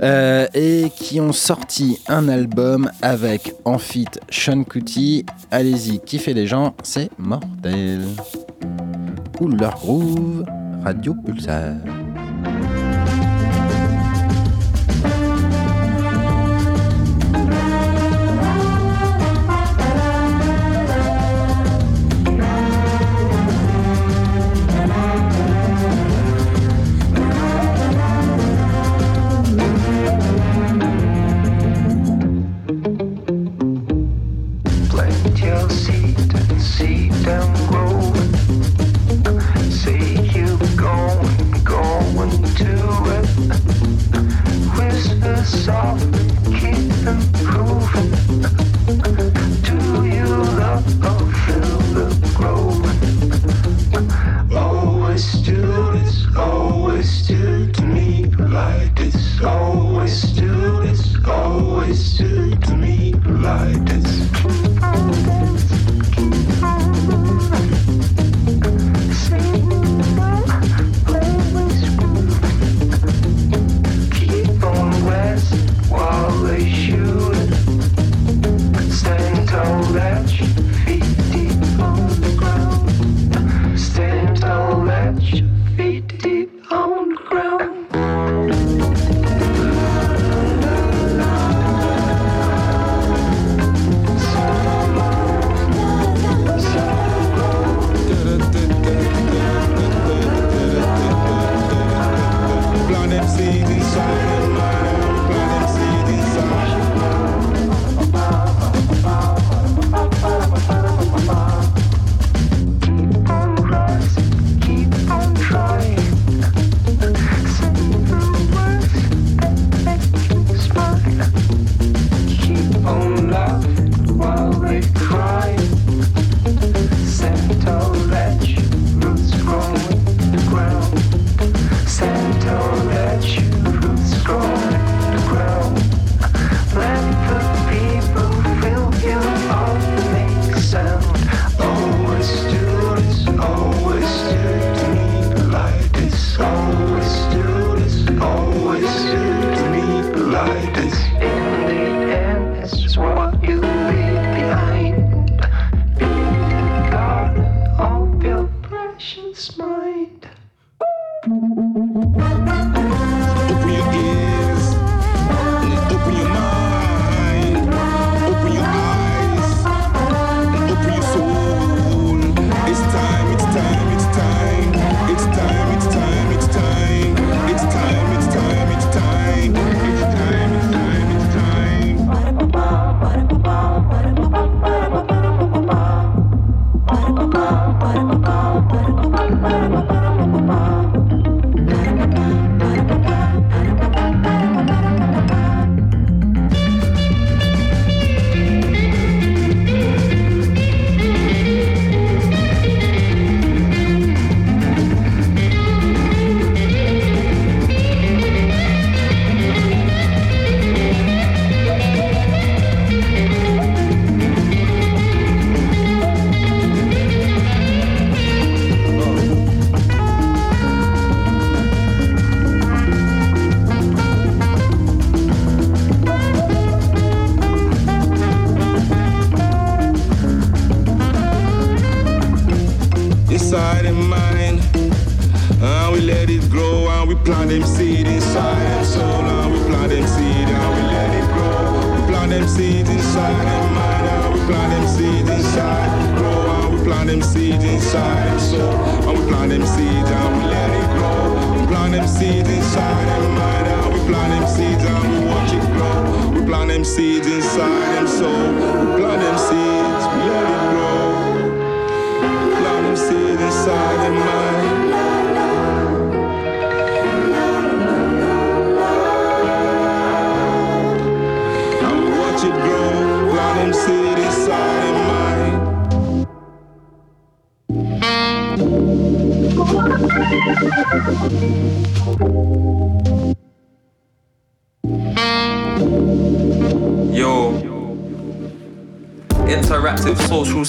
Euh, 0.02 0.46
et 0.54 0.90
qui 0.96 1.20
ont 1.20 1.32
sorti 1.32 1.98
un 2.08 2.28
album 2.28 2.90
avec 3.02 3.54
en 3.64 3.78
fit 3.78 4.06
Sean 4.30 4.64
Cootie. 4.64 5.24
Allez-y, 5.50 6.00
kiffez 6.00 6.34
les 6.34 6.46
gens, 6.46 6.74
c'est 6.82 7.10
mortel. 7.18 8.02
Ou 9.40 9.48
groove, 9.48 10.44
Radio 10.82 11.14
Pulsar. 11.14 11.74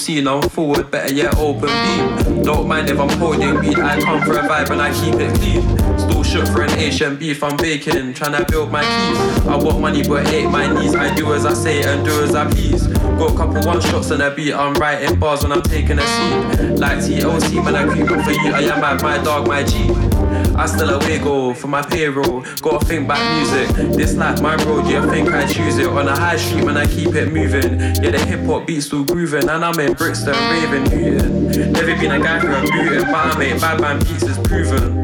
Scene, 0.08 0.26
I'm 0.26 0.40
forward, 0.40 0.90
better 0.90 1.12
yet 1.12 1.36
open 1.36 1.68
beam. 1.68 2.42
Don't 2.42 2.66
mind 2.66 2.88
if 2.88 2.98
I'm 2.98 3.10
holding 3.18 3.58
weed, 3.60 3.78
I 3.78 4.00
come 4.00 4.22
for 4.22 4.38
a 4.38 4.42
vibe 4.48 4.70
and 4.70 4.80
I 4.80 4.90
keep 4.98 5.20
it 5.20 5.34
clean. 5.36 5.62
Still 5.98 6.22
shook 6.22 6.46
for 6.46 6.62
an 6.62 6.70
Asian 6.78 7.16
beef, 7.16 7.42
I'm 7.42 7.58
baking, 7.58 8.14
trying 8.14 8.32
to 8.32 8.50
build 8.50 8.72
my 8.72 8.80
keys. 8.80 9.46
I 9.46 9.56
want 9.56 9.80
money 9.80 10.02
but 10.02 10.26
hate 10.26 10.48
my 10.48 10.66
knees, 10.66 10.94
I 10.94 11.14
do 11.14 11.34
as 11.34 11.44
I 11.44 11.52
say 11.52 11.82
and 11.82 12.06
do 12.06 12.22
as 12.22 12.34
I 12.34 12.50
please. 12.50 12.86
Got 12.86 13.32
a 13.32 13.36
couple 13.36 13.60
one 13.66 13.82
shots 13.82 14.10
on 14.10 14.22
a 14.22 14.34
beat, 14.34 14.54
I'm 14.54 14.72
writing 14.74 15.18
bars 15.20 15.42
when 15.42 15.52
I'm 15.52 15.62
taking 15.62 15.98
a 15.98 16.06
seat. 16.06 16.78
Like 16.78 17.00
TLC, 17.00 17.62
when 17.62 17.74
I 17.74 17.84
creep 17.86 18.10
up 18.10 18.24
for 18.24 18.32
you, 18.32 18.50
I 18.50 18.60
am 18.60 18.82
at 18.82 19.02
my 19.02 19.22
dog, 19.22 19.46
my 19.46 19.62
G. 19.62 20.07
I 20.56 20.66
still 20.66 20.90
a 20.90 20.98
wiggle 20.98 21.54
for 21.54 21.68
my 21.68 21.82
payroll. 21.82 22.42
Gotta 22.62 22.84
think 22.84 23.04
about 23.04 23.22
music. 23.36 23.96
This 23.96 24.14
life, 24.16 24.40
my 24.40 24.56
road, 24.64 24.86
yeah, 24.86 25.04
I 25.04 25.08
think 25.08 25.30
I 25.30 25.46
choose 25.46 25.78
it. 25.78 25.86
On 25.86 26.06
the 26.06 26.12
high 26.12 26.36
street, 26.36 26.64
man, 26.64 26.76
I 26.76 26.86
keep 26.86 27.14
it 27.14 27.32
moving. 27.32 27.78
Yeah, 28.02 28.10
the 28.10 28.18
hip 28.18 28.40
hop 28.46 28.66
beats 28.66 28.86
still 28.86 29.04
grooving. 29.04 29.48
And 29.48 29.64
I'm 29.64 29.78
in 29.78 29.92
Brixton, 29.94 30.34
raving, 30.34 30.84
Newton. 30.84 31.72
Never 31.72 31.94
been 31.96 32.12
a 32.12 32.20
guy 32.20 32.40
for 32.40 32.50
a 32.50 32.60
booting, 32.62 33.04
but 33.04 33.14
I 33.14 33.38
make 33.38 33.60
bad 33.60 33.80
man 33.80 33.98
beats, 34.00 34.24
is 34.24 34.38
proven. 34.38 34.97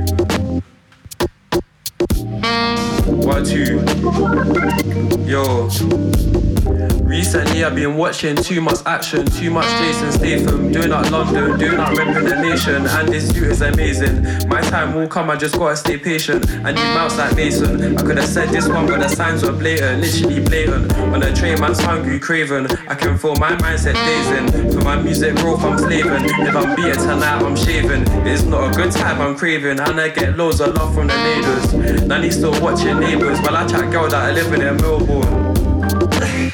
Been 7.74 7.96
watching 7.96 8.36
too 8.36 8.60
much 8.60 8.78
action, 8.86 9.26
too 9.26 9.50
much 9.50 9.66
Jason 9.78 10.12
Statham, 10.12 10.70
doing 10.70 10.92
out 10.92 11.10
London, 11.10 11.58
doing 11.58 11.74
out 11.74 11.96
repping 11.96 12.28
the 12.28 12.40
nation, 12.40 12.86
and 12.86 13.08
this 13.08 13.28
dude 13.28 13.50
is 13.50 13.62
amazing. 13.62 14.22
My 14.48 14.60
time 14.60 14.94
will 14.94 15.08
come, 15.08 15.28
I 15.28 15.36
just 15.36 15.58
gotta 15.58 15.76
stay 15.76 15.98
patient. 15.98 16.48
I 16.64 16.70
need 16.70 16.94
mouse 16.94 17.18
like 17.18 17.34
Mason. 17.34 17.98
I 17.98 18.02
could 18.02 18.16
have 18.16 18.28
said 18.28 18.50
this 18.50 18.68
one, 18.68 18.86
but 18.86 19.00
the 19.00 19.08
signs 19.08 19.42
were 19.42 19.52
blatant, 19.52 20.02
literally 20.02 20.40
blatant. 20.44 20.96
On 20.96 21.20
a 21.22 21.34
train, 21.34 21.60
man's 21.60 21.80
hungry, 21.80 22.20
craving. 22.20 22.68
I 22.88 22.94
can 22.94 23.18
feel 23.18 23.34
my 23.36 23.56
mindset 23.56 23.94
dazing. 23.94 24.72
For 24.72 24.84
my 24.84 25.02
music 25.02 25.34
growth, 25.36 25.64
I'm 25.64 25.76
slaving. 25.76 26.24
If 26.46 26.54
I'm 26.54 26.76
beaten 26.76 26.96
tonight, 26.96 27.42
I'm 27.42 27.56
shaving. 27.56 28.04
It's 28.24 28.44
not 28.44 28.72
a 28.72 28.76
good 28.76 28.92
time, 28.92 29.20
I'm 29.20 29.36
craving, 29.36 29.80
and 29.80 30.00
I 30.00 30.08
get 30.10 30.36
loads 30.36 30.60
of 30.60 30.74
love 30.74 30.94
from 30.94 31.08
the 31.08 31.16
neighbors. 31.16 32.04
Nanny 32.04 32.30
still 32.30 32.58
watching 32.62 33.00
neighbors, 33.00 33.40
while 33.40 33.56
I 33.56 33.66
chat 33.66 33.90
girl 33.90 34.08
that 34.08 34.30
are 34.30 34.32
living 34.32 34.62
in 34.62 34.76
Melbourne. 34.76 36.53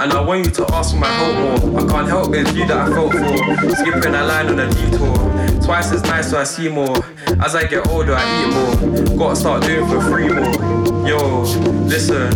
And 0.00 0.14
I 0.14 0.20
want 0.22 0.46
you 0.46 0.50
to 0.52 0.74
ask 0.74 0.92
for 0.92 0.96
my 0.98 1.08
help 1.08 1.62
more. 1.62 1.78
I 1.78 1.86
can't 1.86 2.08
help 2.08 2.34
it, 2.34 2.46
it's 2.46 2.54
you 2.54 2.66
that 2.68 2.88
I 2.88 2.90
felt 2.90 3.12
for. 3.12 3.76
Skipping 3.76 4.14
a 4.14 4.24
line 4.24 4.46
on 4.46 4.58
a 4.58 4.70
detour. 4.70 5.60
Twice 5.62 5.92
as 5.92 6.02
nice, 6.04 6.30
so 6.30 6.38
I 6.38 6.44
see 6.44 6.70
more. 6.70 7.04
As 7.44 7.54
I 7.54 7.64
get 7.64 7.86
older, 7.88 8.14
I 8.16 8.24
eat 8.40 8.54
more. 8.54 9.18
Gotta 9.18 9.36
start 9.36 9.62
doing 9.64 9.86
for 9.86 10.00
free 10.00 10.28
more. 10.28 11.06
Yo, 11.06 11.42
listen. 11.84 12.32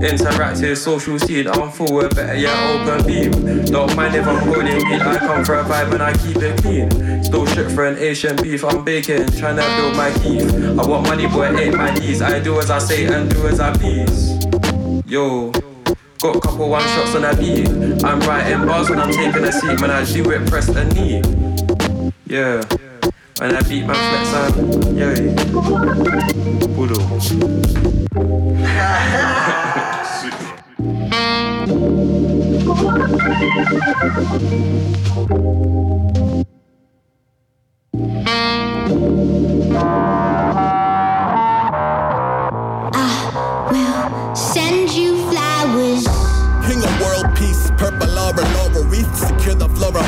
Interactive 0.00 0.76
social 0.76 1.18
scene, 1.18 1.48
I'm 1.48 1.72
forward, 1.72 2.14
better 2.14 2.36
yet 2.36 2.56
open 2.70 3.04
beam. 3.04 3.64
Don't 3.64 3.96
mind 3.96 4.14
if 4.14 4.24
I'm 4.24 4.46
holding 4.46 4.76
weed, 4.76 5.02
I 5.02 5.18
come 5.18 5.44
for 5.44 5.56
a 5.56 5.64
vibe 5.64 5.92
and 5.92 6.02
I 6.04 6.12
keep 6.12 6.36
it 6.36 6.62
clean. 6.62 7.24
Still 7.24 7.44
shit 7.46 7.72
for 7.72 7.86
an 7.86 7.98
Asian 7.98 8.36
beef, 8.36 8.64
I'm 8.64 8.84
baking, 8.84 9.26
tryna 9.34 9.66
build 9.76 9.96
my 9.96 10.12
keef. 10.20 10.78
I 10.78 10.88
want 10.88 11.08
money, 11.08 11.26
but 11.26 11.54
it 11.54 11.60
ain't 11.60 11.76
my 11.76 11.92
knees. 11.92 12.22
I 12.22 12.38
do 12.38 12.60
as 12.60 12.70
I 12.70 12.78
say 12.78 13.06
and 13.06 13.28
do 13.28 13.48
as 13.48 13.58
I 13.58 13.72
please. 13.72 14.38
Yo. 15.06 15.50
Got 16.20 16.36
a 16.36 16.40
couple 16.40 16.68
one 16.68 16.82
shots 16.82 17.14
on 17.14 17.22
that 17.22 17.38
beat. 17.38 17.66
I'm 18.04 18.20
writing 18.20 18.66
bars 18.66 18.90
when 18.90 18.98
I'm 18.98 19.10
taking 19.10 19.42
a 19.42 19.50
seat. 19.50 19.80
Man, 19.80 19.90
I 19.90 20.04
do 20.04 20.30
it 20.30 20.46
press 20.48 20.68
a 20.68 20.84
knee. 20.84 21.22
Yeah. 22.26 22.62
When 23.38 23.56
I 23.56 23.62
beat 23.62 23.86
my 23.86 23.94
flex, 23.94 24.34
I'm 24.34 24.98
yeah. 24.98 25.14
Budo. 26.76 27.00
Secure 49.20 49.54
the 49.54 49.69
flora, 49.80 50.04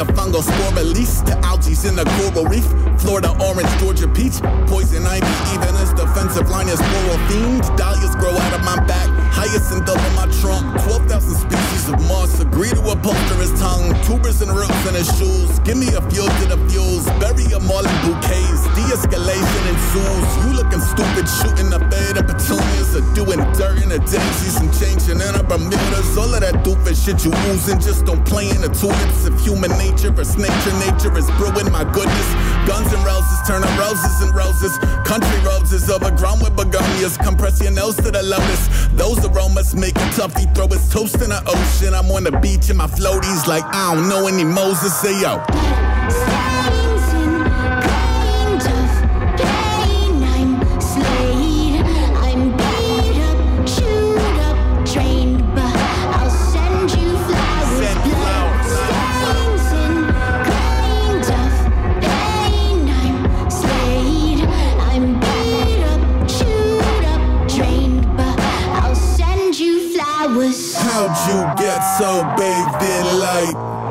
a 0.00 0.04
fungal 0.16 0.42
spore 0.42 0.72
release 0.80 1.20
to 1.22 1.36
algae's 1.44 1.84
in 1.84 1.94
the 1.94 2.04
coral 2.16 2.46
reef. 2.46 2.64
Florida 3.00 3.28
orange, 3.44 3.68
Georgia 3.78 4.08
peach, 4.08 4.40
poison 4.66 5.04
ivy, 5.04 5.26
even 5.52 5.74
as 5.76 5.92
defensive 5.92 6.48
line 6.48 6.68
is 6.68 6.80
floral 6.80 7.20
themed. 7.28 7.64
Dahlias 7.76 8.14
grow 8.16 8.32
out 8.32 8.54
of 8.54 8.64
my 8.64 8.76
back, 8.86 9.08
hyacinth 9.28 9.88
over 9.88 10.10
my 10.16 10.24
trunk. 10.40 10.64
12,000 10.88 11.34
species 11.34 11.88
of 11.92 12.00
moss 12.08 12.40
agree 12.40 12.70
to 12.70 12.80
a 12.80 12.96
his 13.40 13.52
tongue. 13.60 13.92
Tubers 14.04 14.40
and 14.40 14.52
roots 14.52 14.84
in 14.88 14.94
his 14.94 15.08
shoes. 15.18 15.58
Give 15.60 15.76
me 15.76 15.88
a 15.92 16.00
fuel 16.08 16.28
to 16.28 16.44
the 16.48 16.58
fuels, 16.68 17.04
bury 17.20 17.44
them 17.48 17.68
all 17.70 17.84
in 17.84 17.96
bouquets. 18.04 18.64
De-escalation 18.76 19.64
ensues. 19.68 20.28
You 20.44 20.50
looking 20.56 20.80
stupid, 20.80 21.26
shooting 21.28 21.68
the 21.68 21.80
bed 21.92 22.16
of 22.16 22.24
petunias, 22.28 22.96
or 22.96 23.04
doing 23.12 23.40
dirt 23.56 23.82
in 23.82 23.88
the 23.88 24.00
daisies 24.00 24.56
and 24.60 24.70
changing 24.76 25.20
in 25.20 25.34
a 25.34 25.42
Bermudas. 25.42 26.16
All 26.16 26.32
of 26.32 26.40
that 26.40 26.64
doofus 26.64 27.04
shit 27.04 27.24
you 27.24 27.32
oozing, 27.52 27.80
just 27.80 28.04
don't 28.04 28.24
play 28.24 28.48
in 28.48 28.59
the 28.60 28.68
tulips 28.68 29.26
of 29.26 29.38
human 29.40 29.70
nature. 29.78 30.12
It's 30.20 30.36
nature, 30.36 30.74
nature 30.78 31.16
is 31.16 31.28
brewing. 31.38 31.70
My 31.72 31.84
goodness, 31.84 32.28
guns 32.66 32.92
and 32.92 33.04
roses, 33.04 33.38
turn 33.46 33.62
turning 33.62 33.78
roses 33.78 34.20
and 34.20 34.34
roses. 34.34 34.76
Country 35.04 35.38
roses 35.44 35.90
overgrown 35.90 36.40
with 36.40 36.56
begonias. 36.56 37.16
Compress 37.18 37.60
your 37.62 37.72
nose 37.72 37.96
to 37.96 38.10
the 38.10 38.22
lotus. 38.22 38.68
Those 38.92 39.24
aromas 39.24 39.74
make 39.74 39.96
a 39.96 40.10
toughy 40.12 40.46
throw 40.54 40.68
his 40.68 40.88
toast 40.88 41.20
in 41.22 41.30
the 41.30 41.42
ocean. 41.46 41.94
I'm 41.94 42.10
on 42.10 42.24
the 42.24 42.32
beach 42.40 42.70
in 42.70 42.76
my 42.76 42.86
floaties 42.86 43.46
like 43.46 43.64
I 43.64 43.94
don't 43.94 44.08
know 44.08 44.26
any 44.26 44.44
Moses. 44.44 44.94
Say 45.00 45.20
yo. 45.20 46.79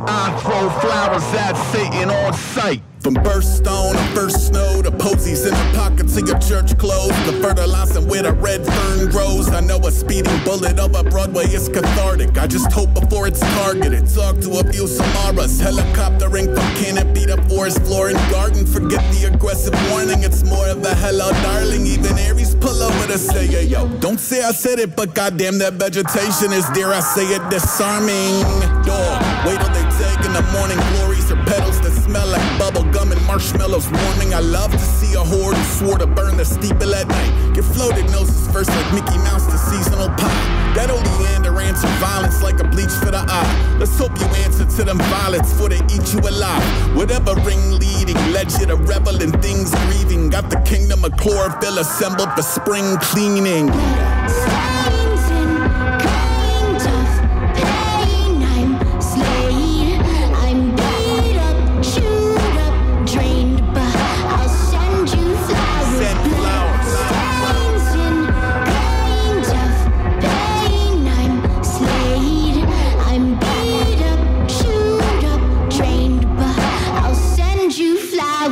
I 0.10 0.36
throw 0.42 0.70
flowers 0.82 1.24
at 1.36 1.54
Satan 1.72 2.10
on 2.10 2.34
sight. 2.34 2.82
From 3.02 3.16
birthstone 3.16 3.94
to 3.94 4.04
first 4.14 4.48
snow 4.48 4.82
to 4.82 4.92
posies 4.92 5.46
in 5.46 5.54
the 5.54 5.72
pockets 5.74 6.18
of 6.18 6.28
your 6.28 6.38
church 6.40 6.78
clothes. 6.78 7.16
The 7.26 7.40
fertilizing 7.42 8.10
where 8.10 8.24
the 8.24 8.34
red 8.34 8.66
fern 8.66 9.10
grows. 9.10 9.48
I 9.50 9.62
know 9.62 9.78
a 9.78 9.92
speeding 9.92 10.44
bullet 10.44 10.80
over 10.80 11.10
Broadway 11.10 11.46
is 11.46 11.70
cathartic. 11.70 12.38
I 12.38 12.48
just 12.48 12.70
hope 12.74 12.94
before 12.94 13.26
it's 13.28 13.40
targeted. 13.40 14.06
Talk 14.14 14.40
to 14.42 14.60
a 14.60 14.64
few 14.70 14.84
Samaras. 14.84 15.62
Helicoptering 15.62 16.48
from 16.54 16.68
canopy 16.76 17.26
to 17.28 17.42
forest 17.48 17.82
floor 17.84 18.10
and 18.10 18.20
garden. 18.30 18.66
Forget 18.66 19.02
the 19.14 19.32
aggressive 19.32 19.76
warning. 19.92 20.24
It's 20.24 20.44
more 20.44 20.68
of 20.68 20.84
a 20.84 20.94
hello, 20.96 21.32
darling. 21.42 21.88
Even 21.88 22.18
Aries 22.18 22.54
pull 22.56 22.84
over 22.84 23.08
to 23.08 23.18
say, 23.18 23.46
yeah, 23.46 23.60
yo. 23.62 23.88
Don't 24.00 24.20
say 24.20 24.44
I 24.44 24.52
said 24.52 24.78
it, 24.78 24.98
but 24.98 25.16
goddamn 25.16 25.58
that 25.60 25.76
vegetation 25.76 26.52
is, 26.52 26.68
dare 26.72 26.92
I 26.92 27.00
say 27.00 27.28
it, 27.28 27.50
disarming. 27.50 28.44
Dog, 28.84 29.46
wait 29.48 29.60
till 29.62 29.79
take 30.00 30.24
in 30.24 30.32
the 30.32 30.46
morning 30.56 30.80
glories 30.96 31.30
or 31.30 31.36
petals 31.44 31.80
that 31.82 31.92
smell 31.92 32.28
like 32.28 32.48
bubble 32.58 32.88
gum 32.96 33.12
and 33.12 33.22
marshmallows 33.28 33.92
warming. 33.92 34.34
I 34.34 34.40
love 34.40 34.72
to 34.72 34.80
see 34.98 35.14
a 35.16 35.24
horde 35.24 35.58
who 35.58 35.64
swore 35.78 35.98
to 35.98 36.08
burn 36.08 36.38
the 36.38 36.46
steeple 36.46 36.96
at 36.96 37.08
night. 37.08 37.54
Get 37.54 37.66
floated 37.66 38.06
noses 38.10 38.48
first 38.54 38.70
like 38.70 38.90
Mickey 38.94 39.18
Mouse 39.28 39.46
to 39.52 39.58
seasonal 39.58 40.08
pie. 40.16 40.46
That 40.76 40.90
oleander 40.90 41.60
answer 41.60 41.92
violence 42.00 42.42
like 42.42 42.60
a 42.62 42.68
bleach 42.68 42.96
for 43.04 43.12
the 43.12 43.24
eye. 43.28 43.76
Let's 43.78 43.98
hope 44.00 44.16
you 44.20 44.28
answer 44.46 44.66
to 44.66 44.84
them 44.86 45.00
violets 45.12 45.52
for 45.52 45.68
they 45.68 45.84
eat 45.92 46.08
you 46.14 46.20
alive. 46.24 46.64
Whatever 46.96 47.36
ring 47.44 47.64
leading 47.84 48.20
led 48.32 48.52
you 48.54 48.66
to 48.68 48.76
revel 48.76 49.22
in 49.22 49.32
things 49.44 49.76
grieving. 49.84 50.30
Got 50.30 50.50
the 50.50 50.62
kingdom 50.62 51.04
of 51.04 51.12
chlorophyll 51.18 51.78
assembled 51.78 52.32
for 52.36 52.44
spring 52.44 52.98
cleaning. 53.12 53.68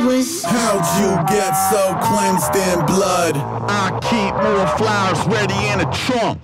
Flowers. 0.08 0.44
How'd 0.44 0.86
you 1.00 1.36
get 1.36 1.52
so 1.52 1.94
cleansed 2.02 2.54
in 2.56 2.86
blood? 2.86 3.36
I 3.36 3.98
keep 4.02 4.34
more 4.34 4.66
flowers 4.76 5.26
ready 5.26 5.68
in 5.68 5.80
a 5.80 5.92
trunk. 5.92 6.40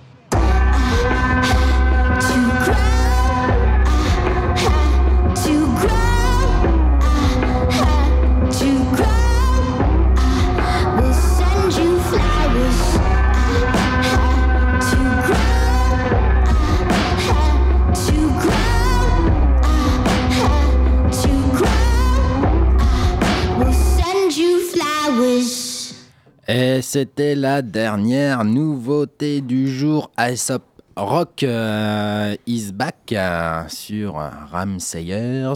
C'était 26.47 27.35
la 27.35 27.61
dernière 27.61 28.43
nouveauté 28.45 29.41
du 29.41 29.67
jour. 29.67 30.11
Aesop 30.17 30.63
Rock 30.95 31.43
euh, 31.43 32.35
is 32.45 32.71
back 32.71 33.11
euh, 33.11 33.63
sur 33.67 34.13
Ramsayers. 34.51 35.53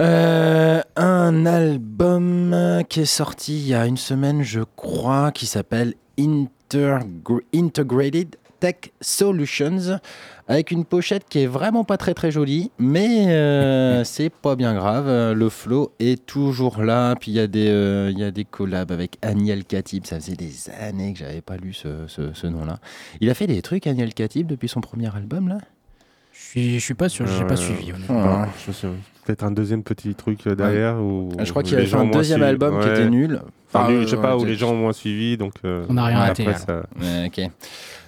Euh, 0.00 0.80
un 0.96 1.46
album 1.46 2.82
qui 2.88 3.00
est 3.00 3.04
sorti 3.04 3.58
il 3.58 3.68
y 3.68 3.74
a 3.74 3.86
une 3.86 3.96
semaine, 3.96 4.42
je 4.42 4.60
crois, 4.76 5.32
qui 5.32 5.46
s'appelle 5.46 5.94
Integrated 7.54 8.36
Tech 8.60 8.76
Solutions, 9.00 9.98
avec 10.48 10.70
une 10.70 10.84
pochette 10.84 11.24
qui 11.28 11.40
est 11.40 11.46
vraiment 11.46 11.84
pas 11.84 11.96
très 11.96 12.14
très 12.14 12.30
jolie, 12.30 12.70
mais 12.78 13.26
euh, 13.28 14.04
c'est 14.04 14.30
pas 14.30 14.56
bien 14.56 14.74
grave. 14.74 15.06
Euh, 15.08 15.34
Le 15.34 15.48
flow 15.48 15.92
est 16.00 16.24
toujours 16.26 16.82
là. 16.82 17.14
Puis 17.16 17.30
il 17.30 17.34
y 17.34 17.40
a 17.40 17.46
des 17.46 17.68
euh, 17.68 18.10
il 18.12 18.18
y 18.18 18.24
a 18.24 18.30
des 18.30 18.44
collabs 18.44 18.90
avec 18.92 19.16
Aniel 19.22 19.64
Katib. 19.64 20.04
Ça 20.06 20.16
faisait 20.20 20.36
des 20.36 20.70
années 20.80 21.12
que 21.12 21.18
j'avais 21.20 21.40
pas 21.40 21.56
lu 21.56 21.72
ce, 21.72 22.06
ce- 22.08 22.32
ce 22.32 22.46
nom-là. 22.46 22.78
Il 23.20 23.30
a 23.30 23.34
fait 23.34 23.46
des 23.46 23.62
trucs 23.62 23.86
Aniel 23.86 24.12
Katib 24.14 24.46
depuis 24.46 24.68
son 24.68 24.80
premier 24.80 25.14
album 25.14 25.48
là? 25.48 25.58
Je 26.32 26.40
suis, 26.60 26.74
je 26.80 26.84
suis 26.84 26.94
pas 26.94 27.08
sûr, 27.08 27.26
j'ai 27.28 27.44
Euh, 27.44 27.46
pas 27.46 27.54
suivi. 27.56 27.92
Ouais. 27.92 27.98
Ouais, 28.08 28.46
je 28.66 28.72
sais, 28.72 28.88
Peut-être 29.24 29.44
un 29.44 29.52
deuxième 29.52 29.84
petit 29.84 30.14
truc 30.16 30.40
euh, 30.48 30.56
derrière. 30.56 30.96
Ou, 31.00 31.28
Je 31.42 31.48
crois 31.50 31.62
qu'il 31.62 31.76
les 31.78 31.94
avait 31.94 32.02
un 32.02 32.10
deuxième 32.10 32.38
suivi. 32.40 32.50
album 32.50 32.80
qui 32.80 32.86
Ouais. 32.88 32.92
était 32.92 33.08
nul. 33.08 33.40
Enfin, 33.72 33.88
nul, 33.88 34.02
je 34.02 34.08
sais 34.08 34.16
euh, 34.16 34.20
pas, 34.20 34.36
où 34.36 34.44
les 34.44 34.56
gens 34.56 34.72
ont 34.72 34.76
moins 34.76 34.92
suivi. 34.92 35.36
Donc, 35.36 35.54
euh, 35.64 35.86
On 35.88 35.94
n'a 35.94 36.04
rien 36.06 36.20
Ouais, 36.20 36.26
raté. 36.26 36.44
ça- 36.54 36.82
Ouais, 37.00 37.26
ok. 37.28 37.50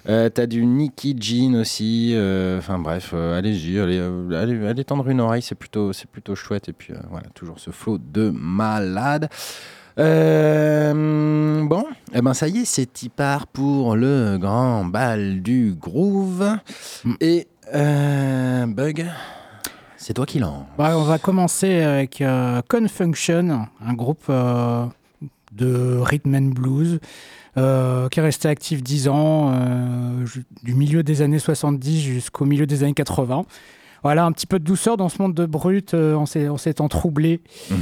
Euh, 0.09 0.29
T'as 0.29 0.45
du 0.45 0.65
Nicky 0.65 1.15
Jean 1.19 1.55
aussi. 1.59 2.13
euh, 2.15 2.59
Enfin 2.59 2.79
bref, 2.79 3.11
euh, 3.13 3.37
allez-y, 3.37 3.79
allez, 3.79 3.99
allez, 4.35 4.65
allez 4.65 4.83
tendre 4.85 5.07
une 5.09 5.19
oreille, 5.19 5.41
c'est 5.41 5.55
plutôt, 5.55 5.91
c'est 5.93 6.09
plutôt 6.09 6.35
chouette. 6.35 6.69
Et 6.69 6.73
puis 6.73 6.93
voilà, 7.09 7.27
toujours 7.33 7.59
ce 7.59 7.71
flot 7.71 7.97
de 7.97 8.29
malade. 8.29 9.29
Euh, 9.99 11.63
bon, 11.65 11.85
eh 12.13 12.21
ben 12.21 12.33
ça 12.33 12.47
y 12.47 12.59
est, 12.59 12.65
c'est 12.65 13.01
y 13.03 13.09
part 13.09 13.47
pour 13.47 13.95
le 13.95 14.37
grand 14.37 14.85
bal 14.85 15.41
du 15.41 15.73
groove. 15.77 16.47
Mm. 17.03 17.13
Et 17.19 17.47
euh, 17.73 18.65
Bug, 18.67 19.07
c'est 19.97 20.13
toi 20.13 20.25
qui 20.25 20.39
lance. 20.39 20.65
Bah, 20.77 20.93
on 20.97 21.03
va 21.03 21.17
commencer 21.17 21.81
avec 21.81 22.21
euh, 22.21 22.61
Confunction, 22.69 23.67
un 23.85 23.93
groupe 23.93 24.31
de 25.51 25.97
rhythm 25.99 26.35
and 26.35 26.51
blues 26.53 26.99
euh, 27.57 28.07
qui 28.09 28.19
est 28.19 28.23
resté 28.23 28.47
actif 28.47 28.83
10 28.83 29.07
ans, 29.07 29.51
euh, 29.53 30.25
du 30.63 30.75
milieu 30.75 31.03
des 31.03 31.21
années 31.21 31.39
70 31.39 32.01
jusqu'au 32.01 32.45
milieu 32.45 32.65
des 32.67 32.83
années 32.83 32.93
80. 32.93 33.45
Voilà, 34.03 34.25
un 34.25 34.31
petit 34.31 34.45
peu 34.45 34.59
de 34.59 34.63
douceur 34.63 34.95
dans 34.95 35.09
ce 35.09 35.21
monde 35.21 35.33
de 35.33 35.45
brut 35.45 35.93
euh, 35.93 36.13
en 36.13 36.25
ces 36.27 36.47
en 36.49 36.57
ces 36.57 36.75
temps 36.75 36.87
troublés. 36.87 37.41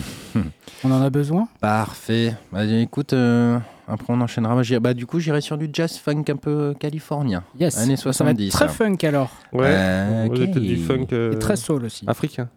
on 0.84 0.91
en 0.91 1.01
a 1.01 1.09
besoin? 1.09 1.47
Parfait. 1.59 2.34
Bah, 2.53 2.63
écoute, 2.63 3.11
euh, 3.13 3.59
après 3.88 4.13
on 4.13 4.21
enchaînera. 4.21 4.59
Bah, 4.80 4.93
du 4.93 5.05
coup, 5.05 5.19
j'irai 5.19 5.41
sur 5.41 5.57
du 5.57 5.69
jazz 5.71 5.97
funk 5.97 6.23
un 6.30 6.38
peu 6.38 6.73
californien. 6.80 7.43
Yes. 7.59 7.78
Années 7.78 7.97
Ça 7.97 8.05
va 8.05 8.32
être 8.32 8.38
70. 8.39 8.49
très 8.51 8.69
funk 8.69 8.97
alors. 9.03 9.30
Ouais, 9.51 9.65
Euh, 9.67 10.28
vous 10.32 10.41
êtes 10.41 10.55
ok. 10.55 10.61
du 10.63 10.78
funk 10.78 11.07
euh, 11.11 11.34
Et 11.34 11.39
très 11.39 11.57
soul 11.57 11.84
aussi. 11.86 12.05
africain. 12.07 12.47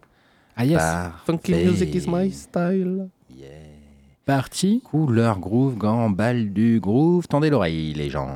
Ah 0.57 0.64
yes. 0.64 0.81
Funky 1.27 1.53
Parfait. 1.53 1.66
music 1.66 1.95
is 1.95 2.05
my 2.09 2.31
style. 2.31 3.09
Parti. 4.29 4.83
Couleur 4.85 5.39
groove, 5.39 5.79
grand 5.79 6.11
bal 6.11 6.53
du 6.53 6.81
groove. 6.81 7.26
Tendez 7.26 7.49
l'oreille, 7.49 7.95
les 7.95 8.11
gens. 8.11 8.29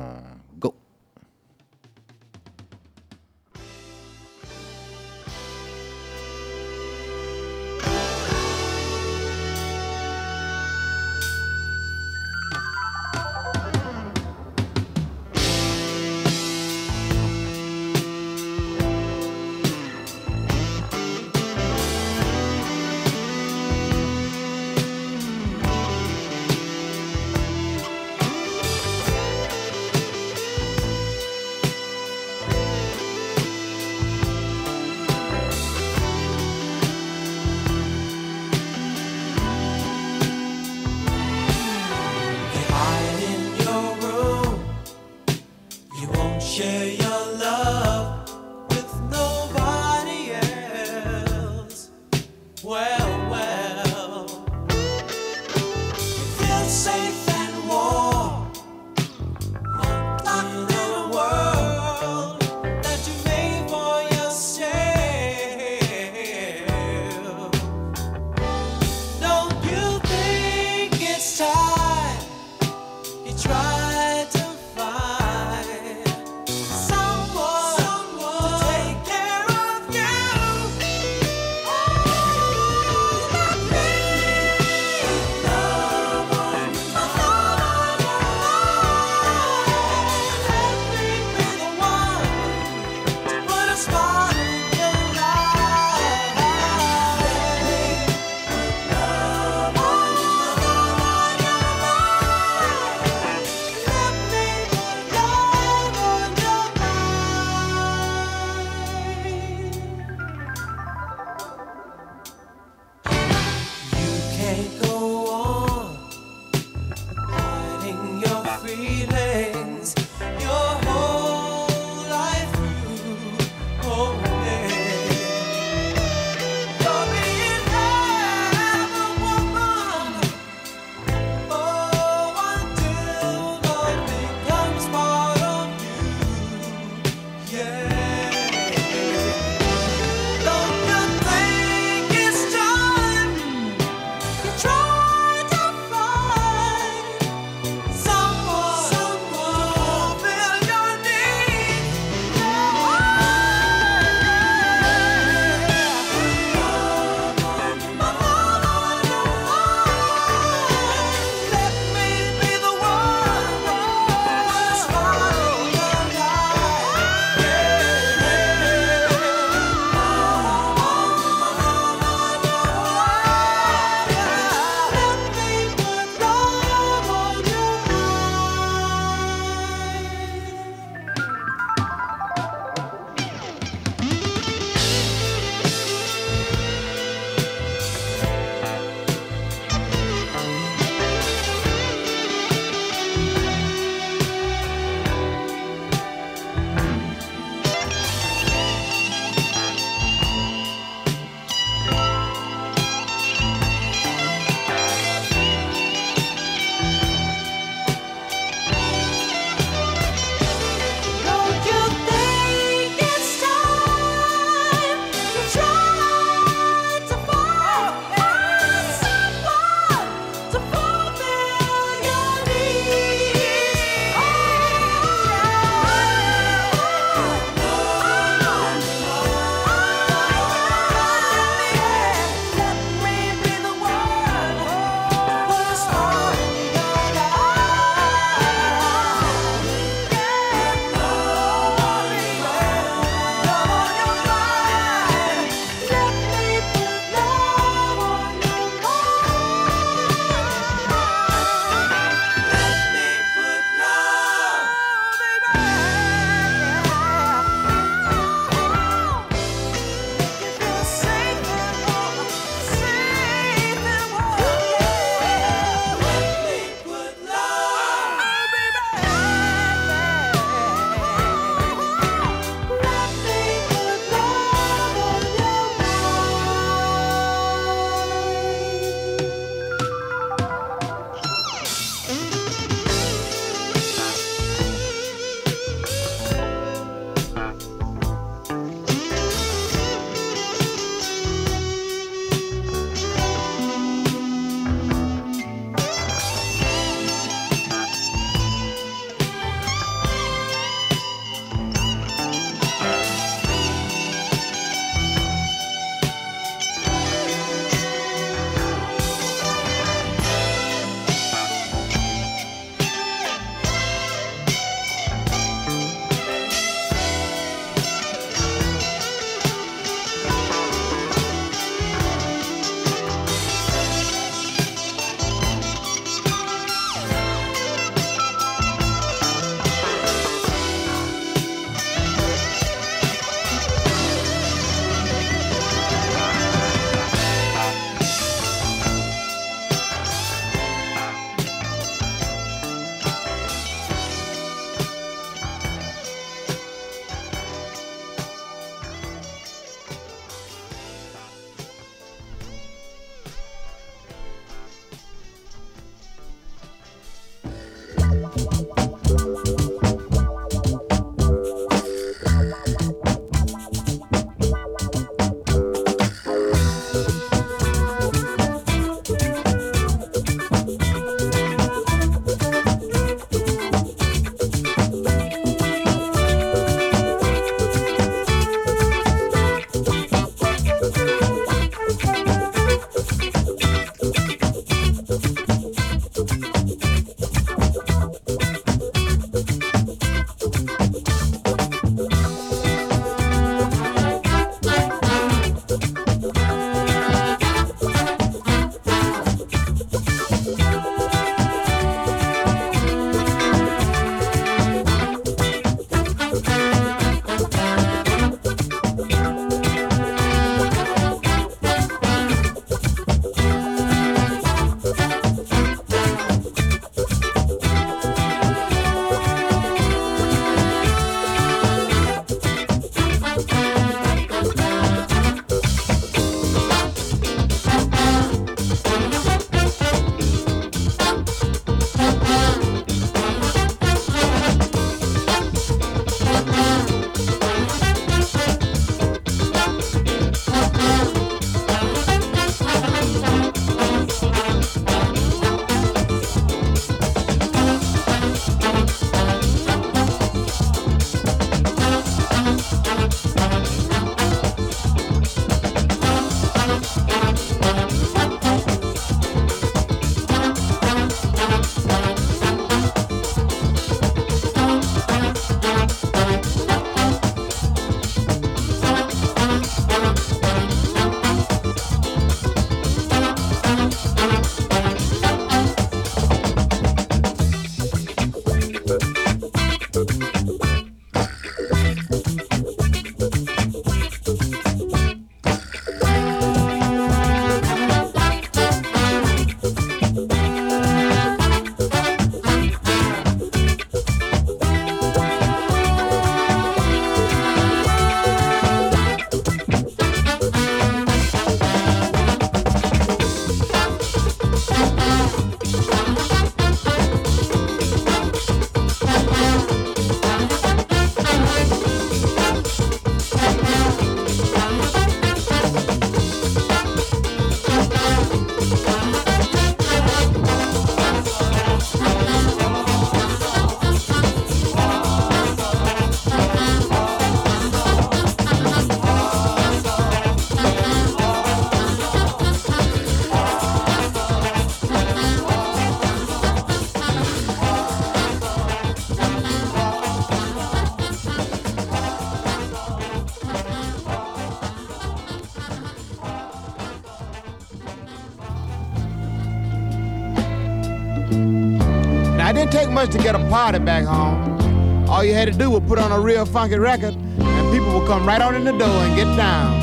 to 553.11 553.17
get 553.17 553.35
a 553.35 553.39
party 553.49 553.79
back 553.79 554.05
home. 554.05 555.09
All 555.09 555.23
you 555.23 555.33
had 555.33 555.51
to 555.51 555.57
do 555.57 555.69
was 555.69 555.81
put 555.87 555.99
on 555.99 556.11
a 556.11 556.19
real 556.19 556.45
funky 556.45 556.77
record, 556.77 557.15
and 557.15 557.73
people 557.73 557.99
would 557.99 558.07
come 558.07 558.25
right 558.25 558.41
on 558.41 558.55
in 558.55 558.63
the 558.63 558.71
door 558.71 558.87
and 558.87 559.15
get 559.15 559.25
down. 559.35 559.82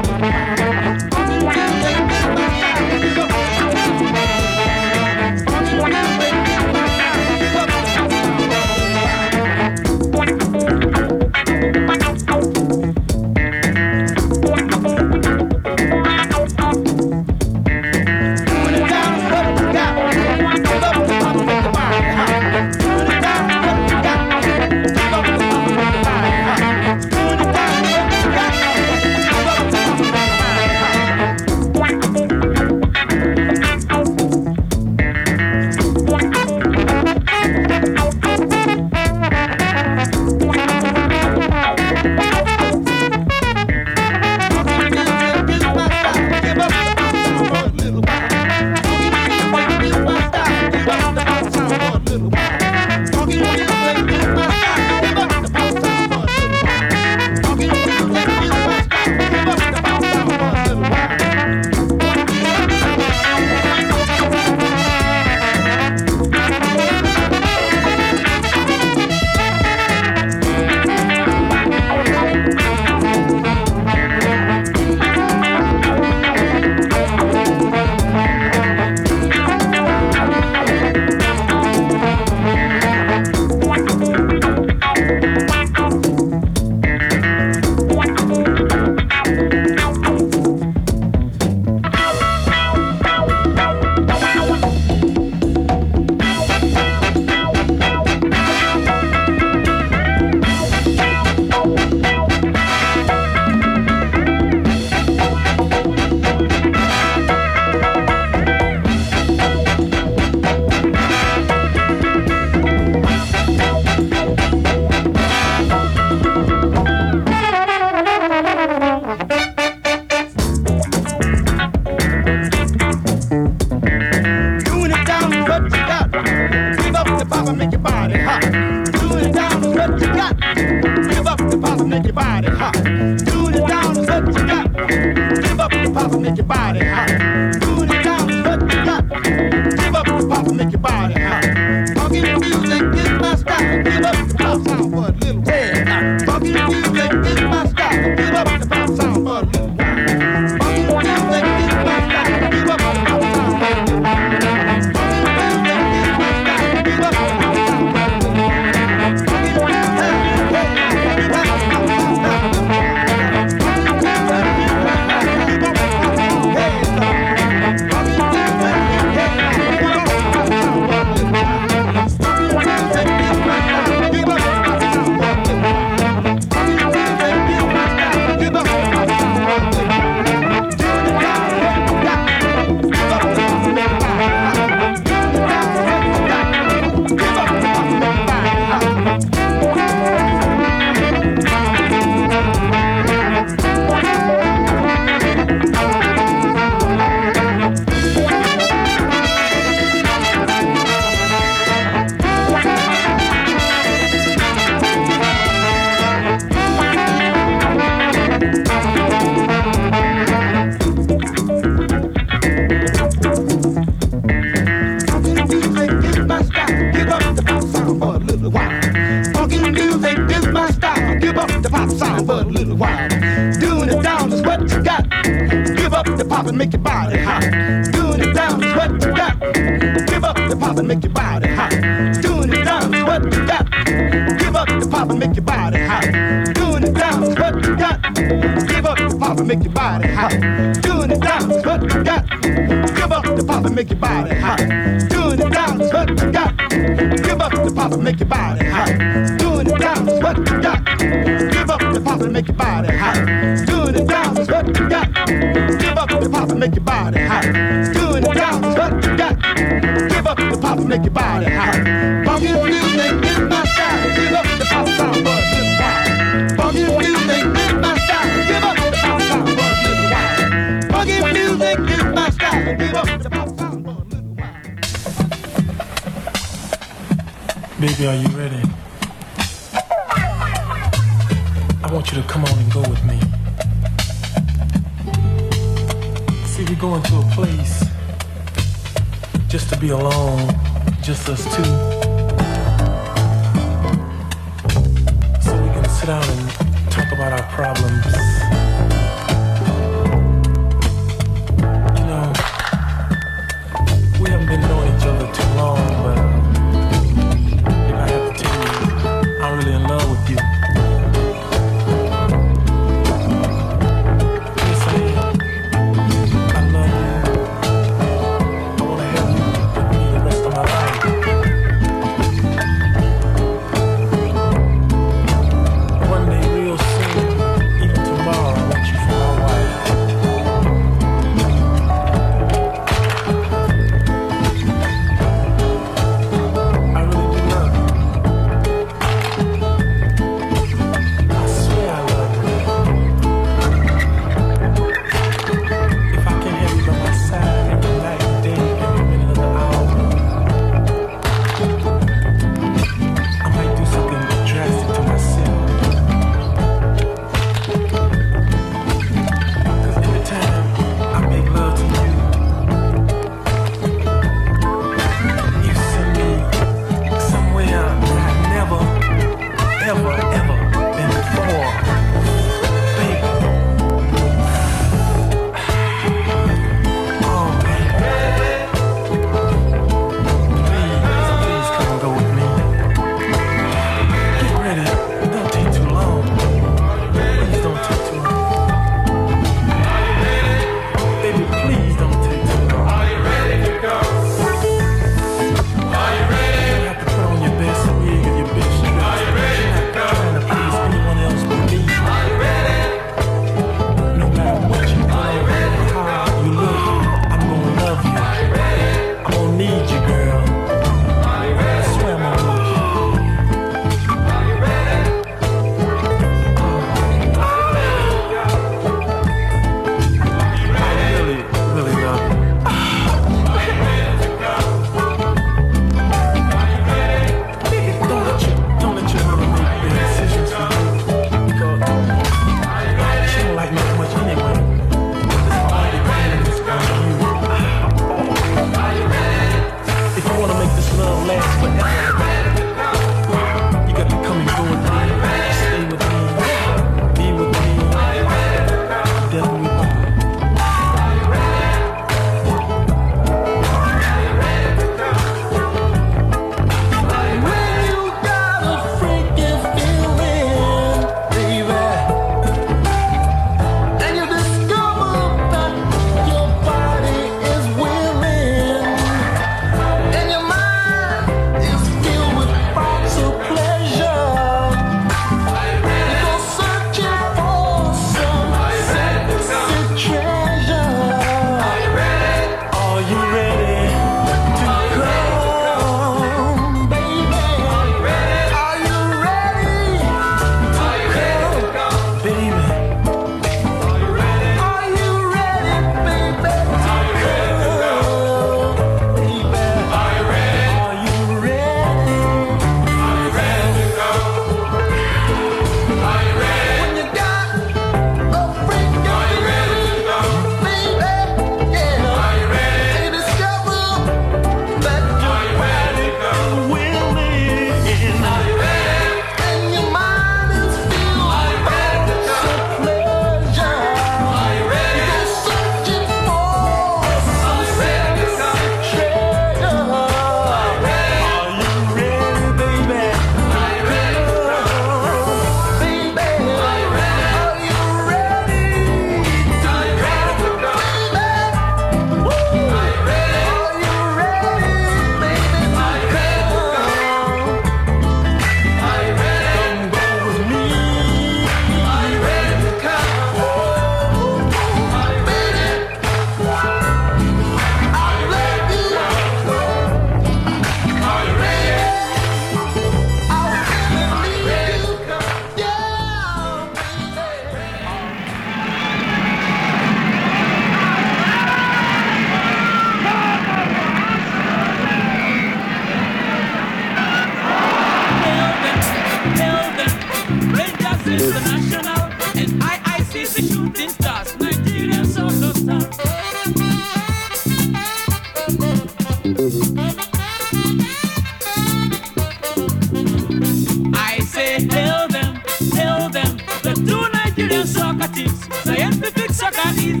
Tell 595.70 596.08
them, 596.08 596.36
the 596.62 596.74
two 596.86 597.08
Nigerian 597.12 597.66
soccer 597.66 598.08
teams, 598.08 598.46
scientific 598.64 599.30
soccer 599.30 599.68
is 599.80 600.00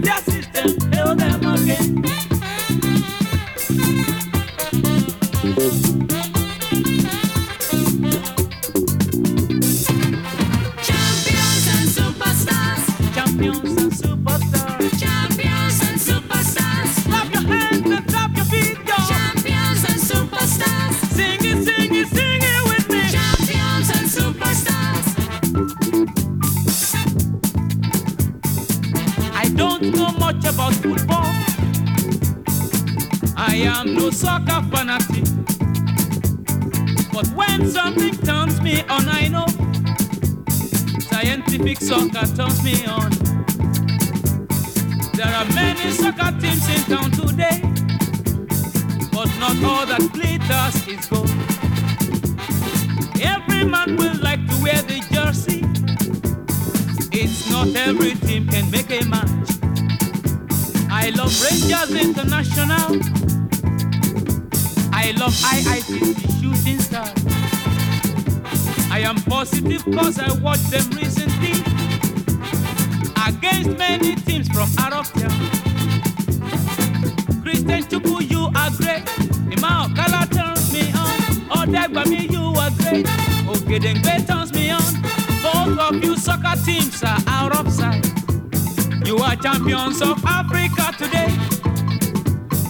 champions 89.64 90.02
of 90.02 90.22
Africa 90.26 90.92
today. 90.98 91.30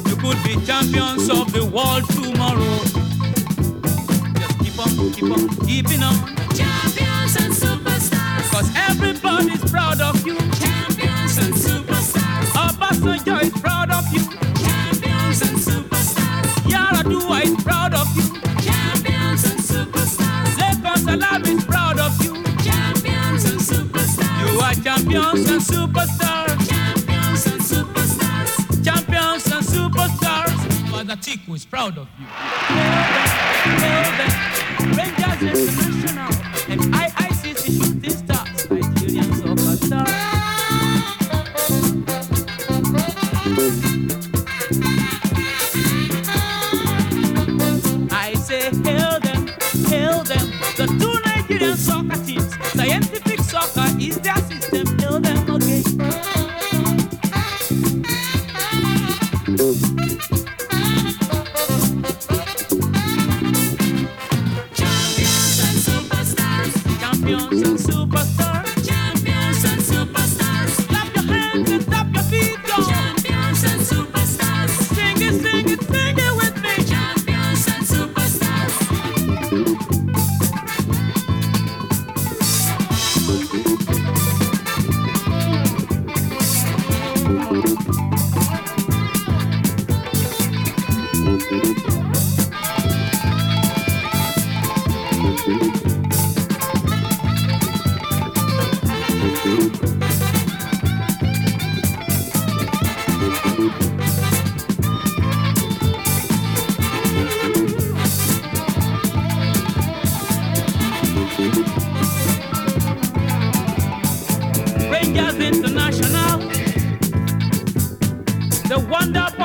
You 0.08 0.16
could 0.16 0.40
be 0.44 0.64
champions 0.64 1.28
of 1.28 1.52
the 1.52 1.64
world 1.64 2.08
tomorrow. 2.10 2.78
Just 4.38 4.58
keep 4.60 4.78
on, 4.78 5.12
keep 5.12 5.30
on, 5.32 5.66
keeping 5.66 6.02
on. 6.04 6.43
proud 31.84 31.98
of 31.98 32.08
you. 32.18 32.43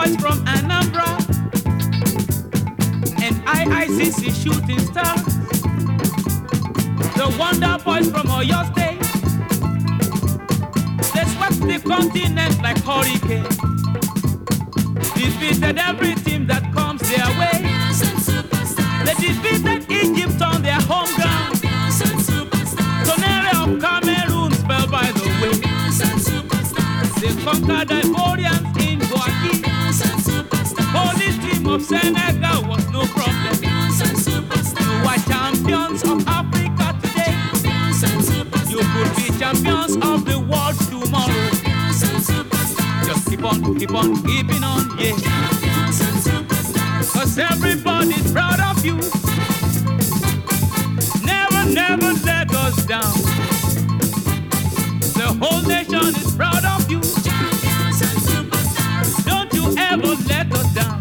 support 0.07 0.21
from 0.21 0.45
Anambra 0.45 1.07
and 3.21 3.35
IICC 3.45 4.43
shooting 4.43 4.79
stars. 4.79 5.25
The 7.15 7.35
Wonder 7.37 7.77
Boys 7.83 8.09
from 8.09 8.27
Oyo 8.27 8.63
State. 8.71 8.99
They 11.13 11.25
swept 11.31 11.59
the 11.61 11.79
continent 11.87 12.61
like 12.61 12.81
hurricane. 12.83 13.43
Defeated 15.15 15.77
every 15.77 16.15
team 16.15 16.47
that 16.47 16.71
comes 16.73 17.01
their 17.01 17.27
way. 17.39 17.59
They 19.05 19.15
defeated 19.27 19.91
Egypt 19.91 20.41
on 20.41 20.61
their 20.61 20.79
home 20.81 21.13
ground. 21.15 21.55
Tonere 23.05 23.53
of 23.63 23.81
Cameroon 23.81 24.51
spelled 24.53 24.91
by 24.91 25.11
the 25.11 25.27
way. 25.41 25.53
They 27.19 27.43
conquered 27.43 27.89
Ivorians 27.89 28.68
of 31.69 31.83
Senegal 31.83 32.67
was 32.67 32.83
no 32.89 33.05
problem. 33.05 33.53
You 33.61 35.07
are 35.07 35.17
champions 35.27 36.03
of 36.03 36.27
Africa 36.27 36.97
today. 37.01 37.35
You 38.69 38.79
could 38.79 39.15
be 39.15 39.37
champions 39.37 39.95
of 39.97 40.25
the 40.25 40.39
world 40.39 40.75
tomorrow. 40.89 41.49
Just 43.05 43.29
keep 43.29 43.43
on, 43.43 43.77
keep 43.77 43.91
on, 43.91 44.15
keeping 44.23 44.63
on, 44.63 44.97
yeah. 44.97 45.15
Cause 47.13 47.37
everybody's 47.37 48.31
proud 48.31 48.59
of 48.59 48.83
you. 48.83 48.95
Never, 51.23 51.69
never 51.71 52.13
let 52.25 52.51
us 52.55 52.83
down. 52.85 53.13
The 55.19 55.37
whole 55.39 55.61
nation 55.61 56.15
is 56.15 56.35
proud 56.35 56.65
of 56.65 56.89
you. 56.89 57.01
Don't 59.25 59.53
you 59.53 59.75
ever 59.77 60.15
let 60.27 60.51
us 60.53 60.73
down. 60.73 60.98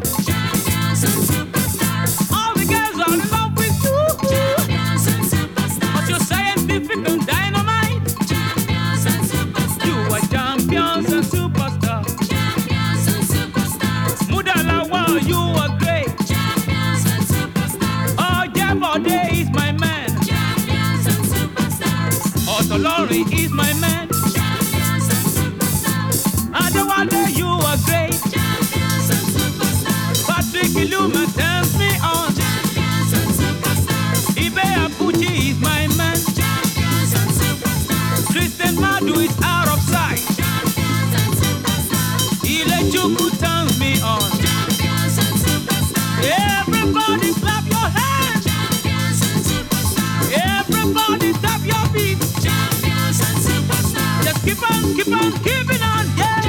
keep 54.96 55.08
on 55.08 55.32
keeping 55.42 55.82
on, 55.82 56.06
yeah. 56.16 56.40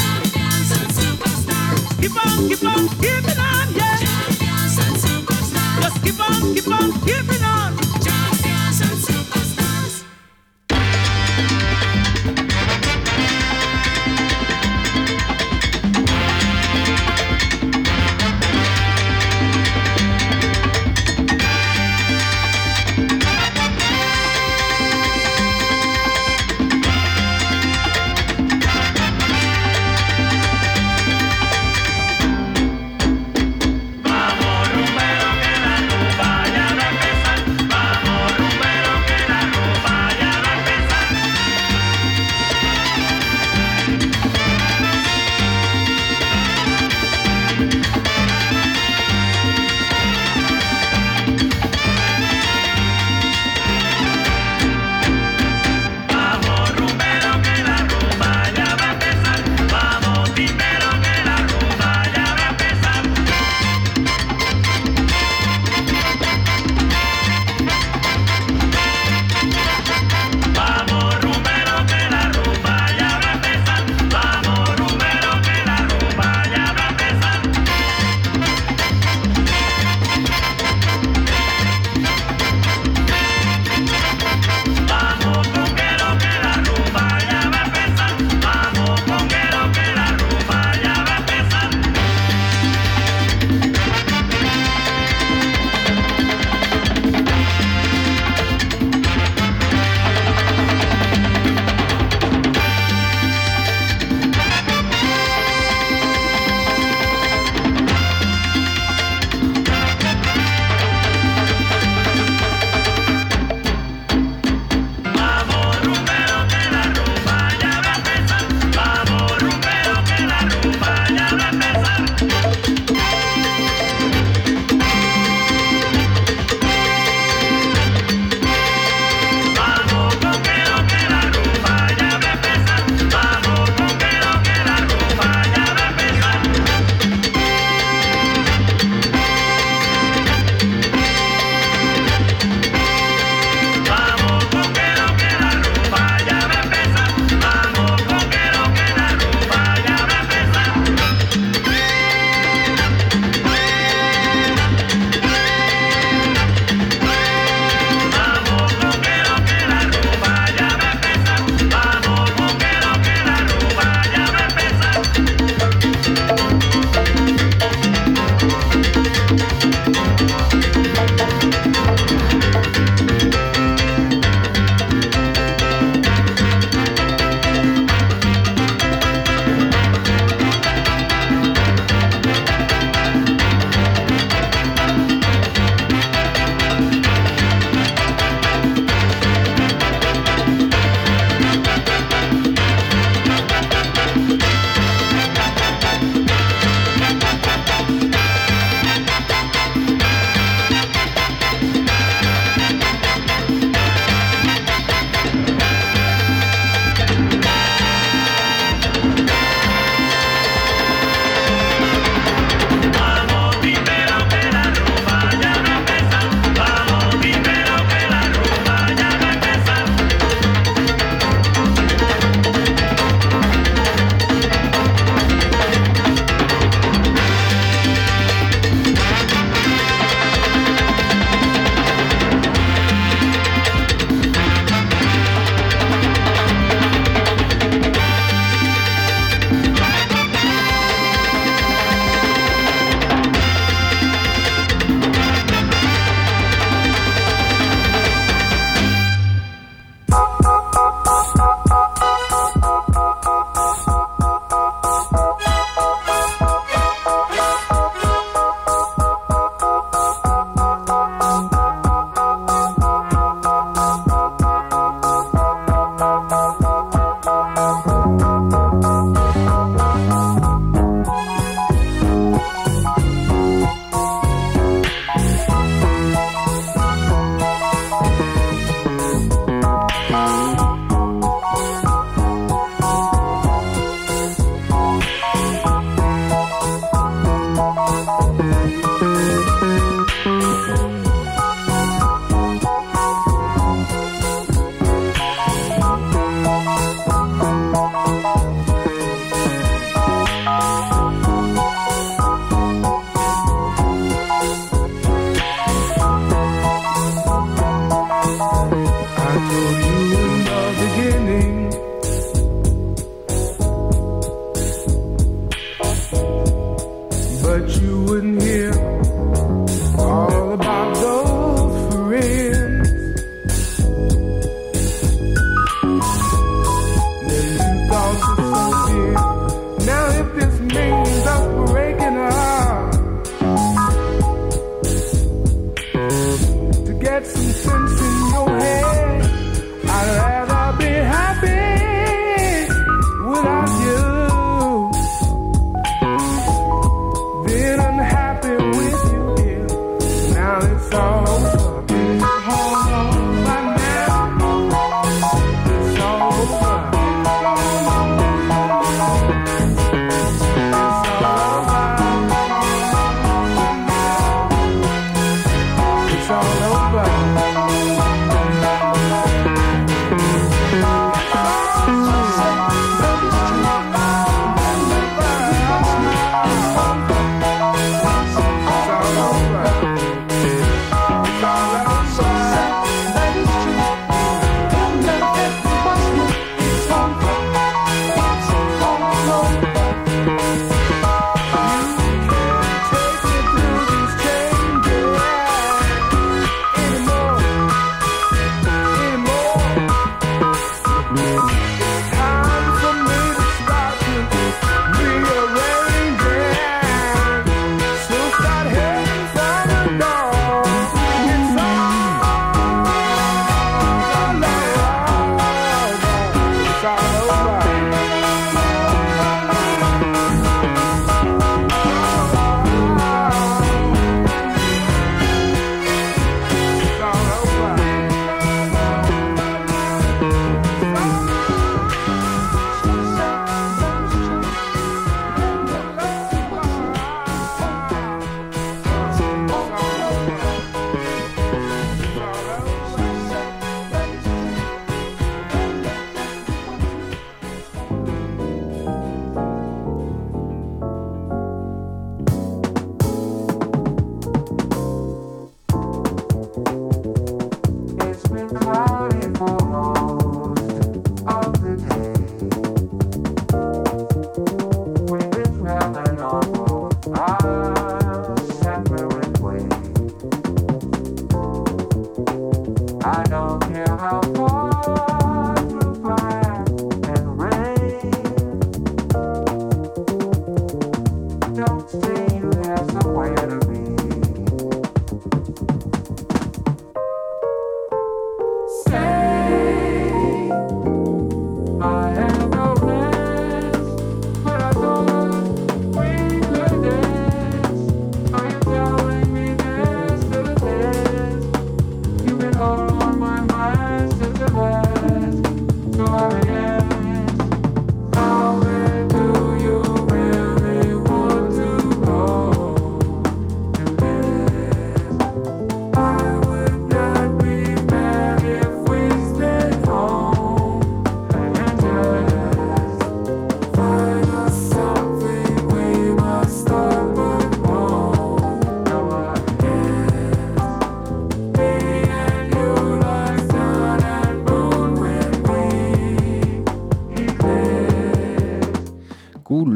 Keep 2.01 2.15
on, 2.25 2.49
keep 2.49 2.63
on 2.63 2.87
keeping 2.99 3.39
on, 3.39 3.75
yeah. 3.75 3.97
Just 5.81 6.03
keep 6.03 6.19
on, 6.19 6.53
keep 6.55 6.67
on 6.67 6.91
keep 7.01 7.31
it. 7.33 7.38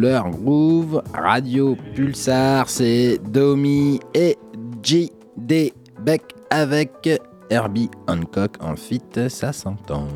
leur 0.03 0.29
groove, 0.31 1.01
Radio 1.13 1.77
Pulsar, 1.95 2.69
c'est 2.69 3.19
Domi 3.23 4.01
et 4.13 4.37
J.D. 4.81 5.73
Beck 6.01 6.23
avec 6.49 7.09
Herbie 7.49 7.89
Hancock 8.07 8.57
en 8.59 8.75
fit, 8.75 9.01
ça 9.29 9.53
s'entend. 9.53 10.09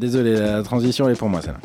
Désolé, 0.00 0.34
la 0.34 0.62
transition 0.62 1.08
est 1.08 1.14
pour 1.14 1.28
moi 1.28 1.42
celle-là. 1.42 1.60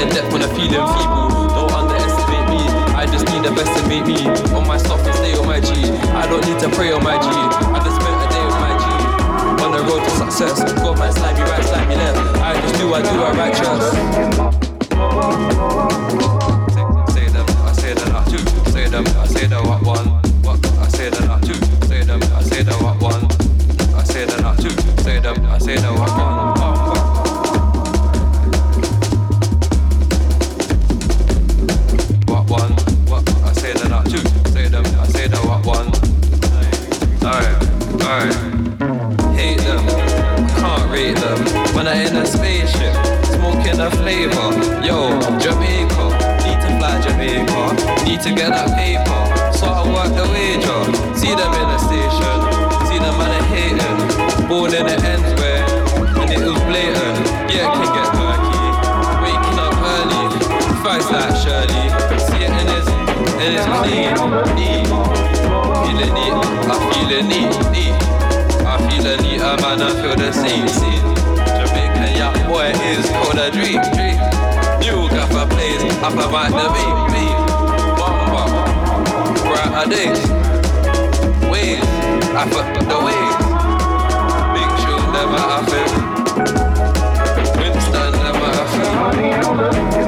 In 0.00 0.08
depth 0.08 0.32
when 0.32 0.42
I'm 0.42 0.50
feeling 0.54 0.84
feeble. 0.96 1.28
Don't 1.56 1.72
underestimate 1.72 2.48
me. 2.52 2.62
I 2.92 3.06
just 3.06 3.24
need 3.32 3.42
the 3.44 3.52
best 3.56 3.72
to 3.76 3.82
make 3.88 4.06
me. 4.06 4.28
On 4.56 4.66
my 4.66 4.76
and 4.76 5.14
stay 5.14 5.34
on 5.36 5.46
my 5.46 5.60
G. 5.60 5.72
I 6.12 6.26
don't 6.28 6.44
need 6.46 6.58
to 6.60 6.68
pray 6.70 6.92
on 6.92 7.02
my 7.02 7.16
G. 7.16 7.28
I 7.28 7.78
just 7.80 7.96
spent 7.96 8.16
a 8.20 8.28
day 8.28 8.44
with 8.44 8.60
my 8.60 8.72
G. 8.76 8.84
On 9.64 9.70
the 9.72 9.82
road 9.88 10.02
to 10.04 10.10
success. 10.10 10.60
God 10.82 10.98
might 10.98 11.12
slide 11.12 11.36
me 11.36 11.42
right, 11.42 11.64
slide 11.64 11.88
me 11.88 11.96
left. 11.96 12.18
I 12.40 12.60
just 12.60 12.74
do, 12.76 12.92
I 12.92 13.02
do, 13.02 13.14
I 13.24 13.32
righteous. 13.40 13.84
Say 17.14 17.28
them, 17.28 17.46
I 17.64 17.72
say 17.72 17.94
them, 17.94 18.16
I 18.16 18.24
two. 18.30 18.70
Say 18.70 18.88
them, 18.88 19.06
I 19.06 19.26
say 19.26 19.46
them, 19.46 19.66
what 19.66 19.82
one. 19.82 20.06
What? 20.44 20.60
I 20.78 20.88
say 20.88 21.10
them, 21.10 21.30
I 21.30 21.40
two. 21.40 21.54
Say 21.86 22.02
them, 22.04 22.20
I 22.34 22.42
say 22.42 22.62
them, 22.62 22.82
what 22.82 23.00
one. 23.00 23.24
I 23.94 24.04
say 24.04 24.24
them, 24.26 24.44
I 24.44 24.56
two. 24.56 24.70
Say 25.02 25.20
them, 25.20 25.46
I 25.46 25.58
say 25.58 25.76
them, 25.76 25.94
what 25.98 26.10
one. 26.10 26.35
Flavor. 44.06 44.54
Yo, 44.86 45.18
Jamaica, 45.42 46.06
need 46.46 46.58
to 46.62 46.70
fly 46.78 46.94
Jamaica. 47.02 47.62
Need 48.06 48.20
to 48.22 48.30
get 48.30 48.54
that 48.54 48.70
paper, 48.78 49.22
so 49.50 49.66
I 49.66 49.82
work 49.82 50.14
the 50.14 50.22
wager. 50.30 50.80
See 51.18 51.34
them 51.34 51.50
in 51.50 51.66
the 51.74 51.78
station, 51.82 52.38
see 52.86 53.02
them 53.02 53.18
man 53.18 53.34
hating. 53.50 54.46
Born 54.46 54.70
in 54.78 54.86
the 54.86 54.94
ends 55.10 55.26
where, 55.42 55.66
and 56.22 56.30
it 56.30 56.38
was 56.38 56.54
blatant. 56.70 57.18
Yeah, 57.50 57.66
can 57.74 57.90
get 57.98 58.10
murky. 58.14 58.66
Waking 59.26 59.58
up 59.58 59.74
early, 59.74 60.22
fights 60.86 61.10
like 61.10 61.34
Shirley. 61.42 61.86
See 62.30 62.46
it 62.46 62.54
in 62.62 62.66
his, 62.70 62.86
in 63.42 63.50
his 63.58 63.66
clean, 63.74 64.14
neat. 64.54 64.86
Feeling 65.82 66.14
neat, 66.14 66.34
I 66.70 66.76
feel 66.94 67.10
it 67.10 67.26
neat, 67.26 67.50
neat. 67.74 67.96
I 68.70 68.78
feel 68.86 69.06
neat, 69.18 69.40
uh, 69.42 69.58
man, 69.62 69.82
I 69.82 69.90
feel 69.98 70.14
the 70.14 70.30
same, 70.30 70.68
same. 70.68 71.15
Young 72.16 72.48
boy 72.48 72.72
is 72.80 73.06
called 73.10 73.38
a 73.38 73.50
dream. 73.50 73.80
New 74.80 75.08
gaffer 75.10 75.46
plays, 75.52 75.82
up 76.02 76.14
about 76.14 76.50
the 76.50 76.68
beat, 76.72 76.96
beat. 77.12 77.36
Brighter 79.42 79.86
days. 79.90 80.20
Waves, 81.50 81.86
I 82.34 82.48
fuck 82.48 82.72
the 82.88 82.98
waves. 83.06 83.36
Big 84.56 84.70
shoes 84.80 85.06
never 85.12 85.40
happen. 85.52 85.88
Winston 87.58 88.12
never 88.24 88.48
happen. 88.56 90.05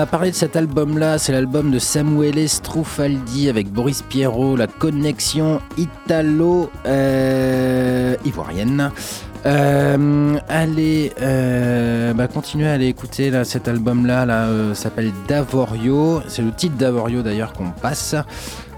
A 0.00 0.06
parlé 0.06 0.30
de 0.30 0.34
cet 0.34 0.56
album-là, 0.56 1.18
c'est 1.18 1.32
l'album 1.32 1.70
de 1.70 1.78
Samuele 1.78 2.48
Strufaldi 2.48 3.50
avec 3.50 3.70
Boris 3.70 4.00
Pierrot, 4.00 4.56
la 4.56 4.66
connexion 4.66 5.60
italo 5.76 6.70
euh. 6.86 8.16
Euh, 9.46 10.38
allez, 10.48 11.12
euh, 11.20 12.14
bah, 12.14 12.28
continuez 12.28 12.68
à 12.68 12.72
aller 12.72 12.86
écouter 12.86 13.44
cet 13.44 13.68
album-là, 13.68 14.24
là, 14.24 14.48
s'appelle 14.74 15.12
Davorio. 15.28 16.22
C'est 16.28 16.42
le 16.42 16.52
titre 16.52 16.76
Davorio 16.76 17.20
d'ailleurs 17.20 17.52
qu'on 17.52 17.70
passe. 17.70 18.14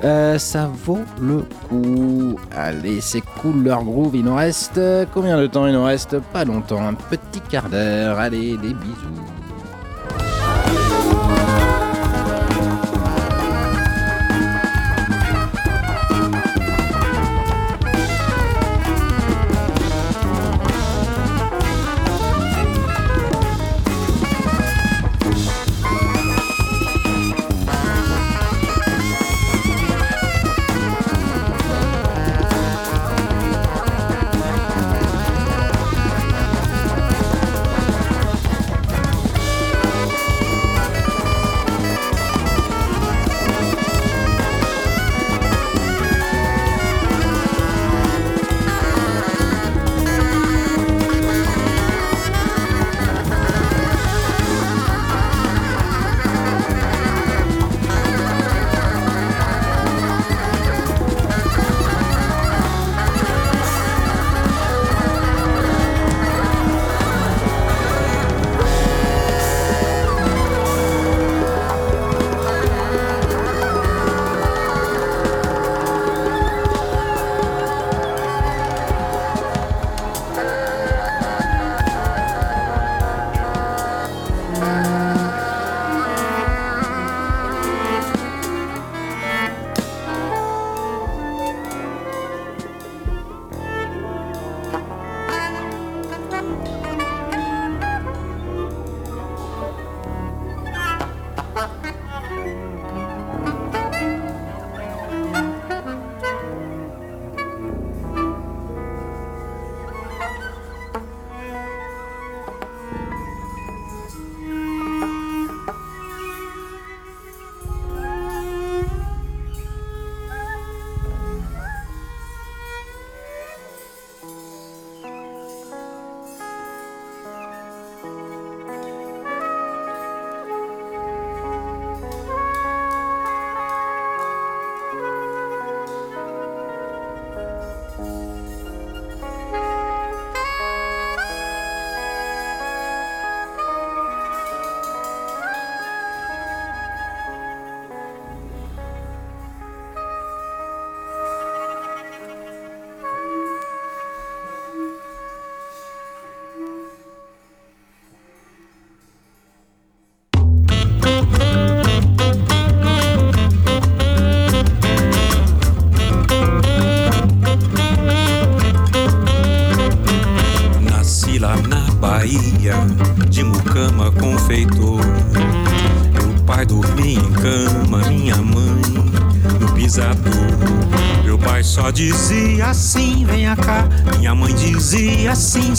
Ça 0.03 0.71
vaut 0.85 1.05
le 1.21 1.45
coup. 1.69 2.37
Allez, 2.57 3.01
c'est 3.01 3.23
cool 3.41 3.63
leur 3.63 3.85
groove. 3.85 4.17
Il 4.17 4.25
nous 4.25 4.35
reste 4.35 4.81
combien 5.15 5.39
de 5.39 5.47
temps? 5.47 5.69
Il 5.69 5.75
nous 5.75 5.85
reste 5.85 6.19
pas 6.33 6.45
longtemps, 6.45 6.85
un 6.85 6.95
petit 6.95 7.41
quart 7.49 7.69
d'heure. 7.69 8.19
Allez, 8.19 8.57
des 8.57 8.75
bisous. 8.75 9.22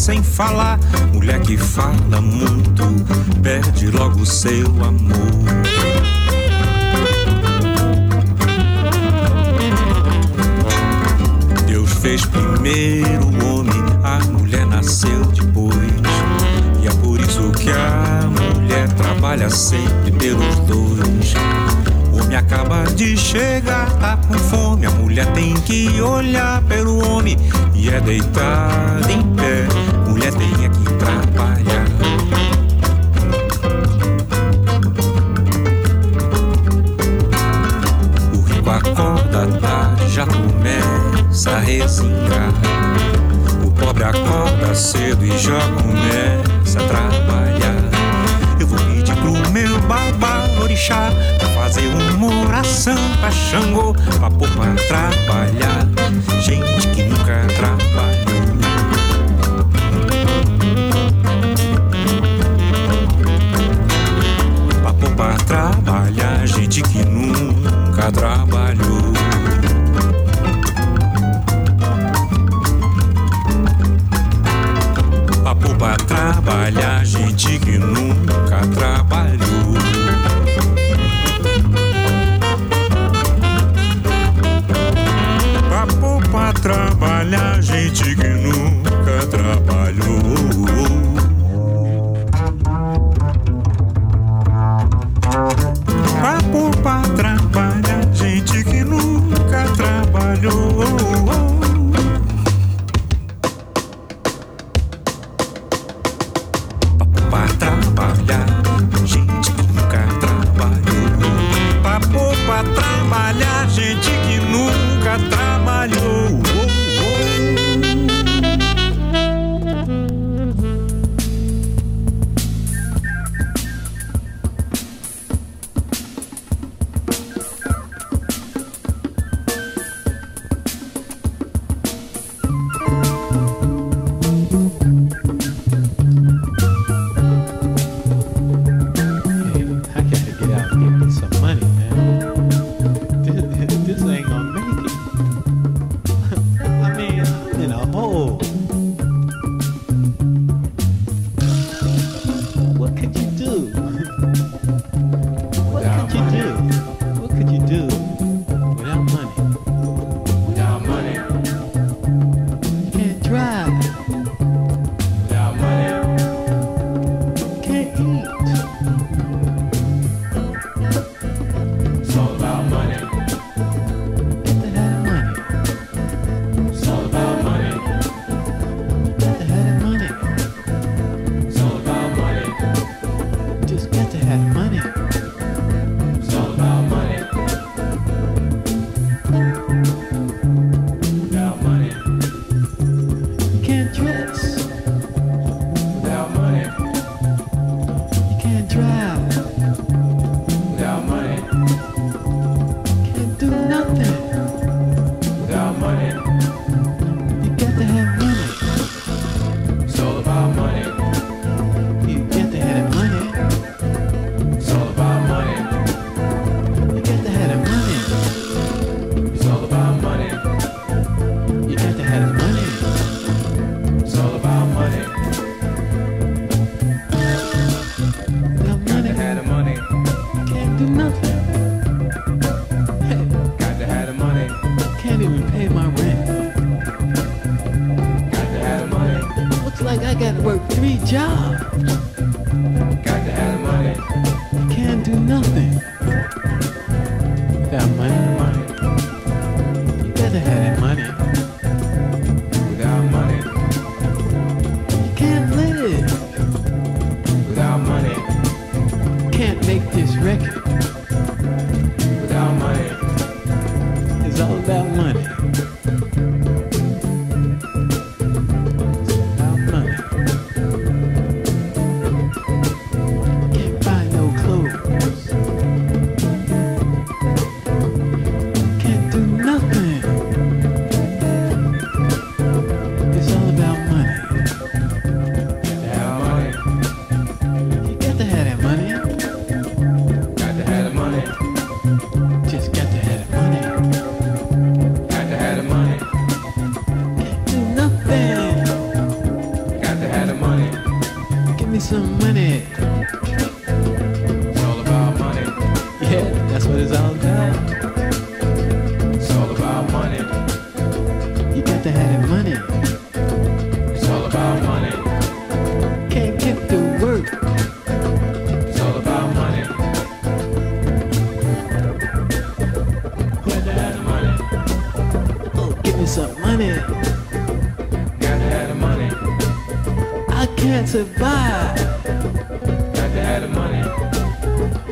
Sem 0.04 0.22
falar. 0.22 0.78
Mulher 1.14 1.40
que 1.40 1.56
fala 1.56 2.20
muito, 2.20 2.84
perde 3.42 3.90
logo 3.90 4.26
seu 4.26 4.68
amor. 4.84 5.32
Deus 11.66 11.94
fez 11.94 12.26
primeiro 12.26 13.28
o 13.28 13.60
homem, 13.60 13.82
a 14.04 14.20
mulher 14.26 14.66
nasceu 14.66 15.24
depois. 15.28 15.74
E 16.82 16.88
é 16.88 16.92
por 17.02 17.18
isso 17.22 17.50
que 17.52 17.72
a 17.72 18.28
mulher 18.28 18.90
trabalha 18.96 19.50
sempre 19.50 20.12
pelos 20.12 20.60
dois. 20.68 21.34
O 22.12 22.22
homem 22.22 22.36
acaba 22.36 22.84
de 22.94 23.16
chegar, 23.16 23.90
tá 24.00 24.18
com 24.18 24.34
fome. 24.34 24.86
A 24.86 24.92
mulher 24.92 25.32
tem 25.32 25.54
que 25.54 26.02
olhar 26.02 26.62
pelo 26.64 27.02
homem 27.08 27.38
e 27.74 27.90
é 27.90 28.02
deitada 28.02 28.53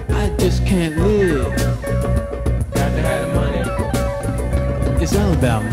I 0.10 0.36
just 0.40 0.66
can't 0.66 0.98
live. 0.98 1.54
It's 5.00 5.16
all 5.16 5.34
about 5.34 5.71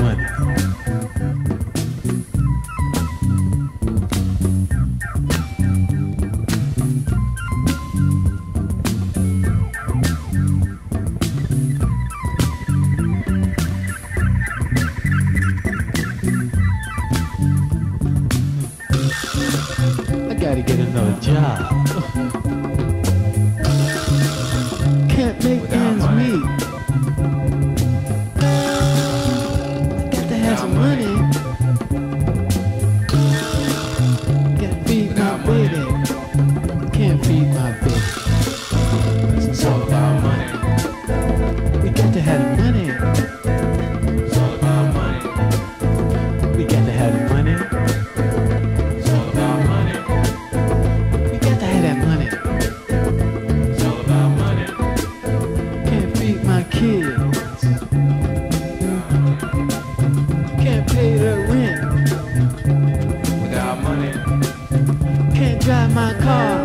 drive 65.69 65.95
my 65.95 66.15
car. 66.15 66.65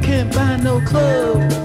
Can't 0.00 0.32
buy 0.32 0.56
no 0.62 0.80
clothes. 0.82 1.55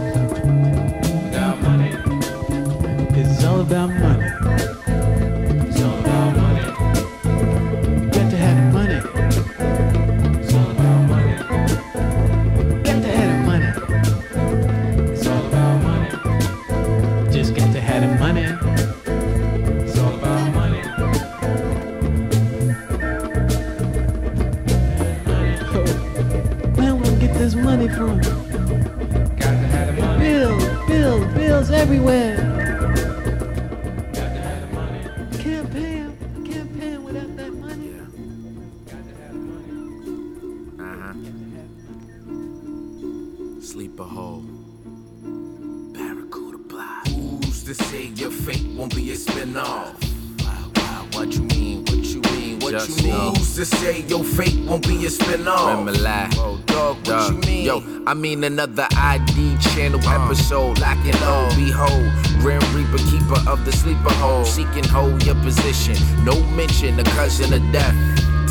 I 58.12 58.14
mean 58.14 58.44
another 58.44 58.90
ID 58.98 59.58
channel 59.60 60.02
uh. 60.06 60.26
episode. 60.26 60.80
Lock 60.80 60.98
and 60.98 61.22
load, 61.22 61.56
behold, 61.56 62.12
Grim 62.42 62.60
Reaper, 62.76 62.98
keeper 63.10 63.40
of 63.50 63.64
the 63.64 63.72
sleeper 63.72 64.12
hole. 64.16 64.44
Seek 64.44 64.68
and 64.76 64.86
hold 64.86 65.24
your 65.26 65.36
position. 65.36 65.96
No 66.26 66.38
mention, 66.48 67.00
a 67.00 67.06
cousin 67.06 67.54
of 67.54 67.62
death. 67.72 67.96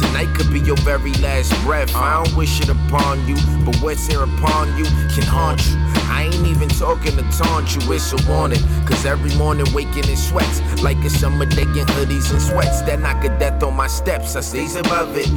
Tonight 0.01 0.35
could 0.35 0.51
be 0.51 0.61
your 0.61 0.79
very 0.79 1.13
last 1.21 1.53
breath. 1.63 1.95
Uh. 1.95 1.99
I 1.99 2.25
don't 2.25 2.35
wish 2.39 2.59
it 2.63 2.71
upon 2.71 3.29
you, 3.29 3.37
but 3.67 3.77
what's 3.83 4.07
here 4.07 4.23
upon 4.23 4.79
you 4.79 4.85
can 5.13 5.25
haunt 5.25 5.61
you. 5.69 5.77
I 6.09 6.31
ain't 6.33 6.47
even 6.47 6.71
talking 6.71 7.19
to 7.19 7.23
taunt 7.37 7.77
you, 7.77 7.93
it's 7.93 8.15
a 8.15 8.31
warning. 8.31 8.63
Cause 8.87 9.05
every 9.05 9.35
morning 9.37 9.67
waking 9.75 10.09
in 10.09 10.17
sweats, 10.17 10.63
like 10.83 10.97
a 11.05 11.11
summer 11.11 11.45
day 11.45 11.63
in 11.63 11.87
hoodies 12.01 12.33
and 12.33 12.41
sweats. 12.41 12.81
That 12.81 13.01
knock 13.01 13.25
a 13.25 13.29
death 13.39 13.63
on 13.63 13.77
my 13.77 13.89
steps, 13.89 14.37
I 14.37 14.41
stays 14.41 14.77
above 14.77 15.19
it. 15.19 15.29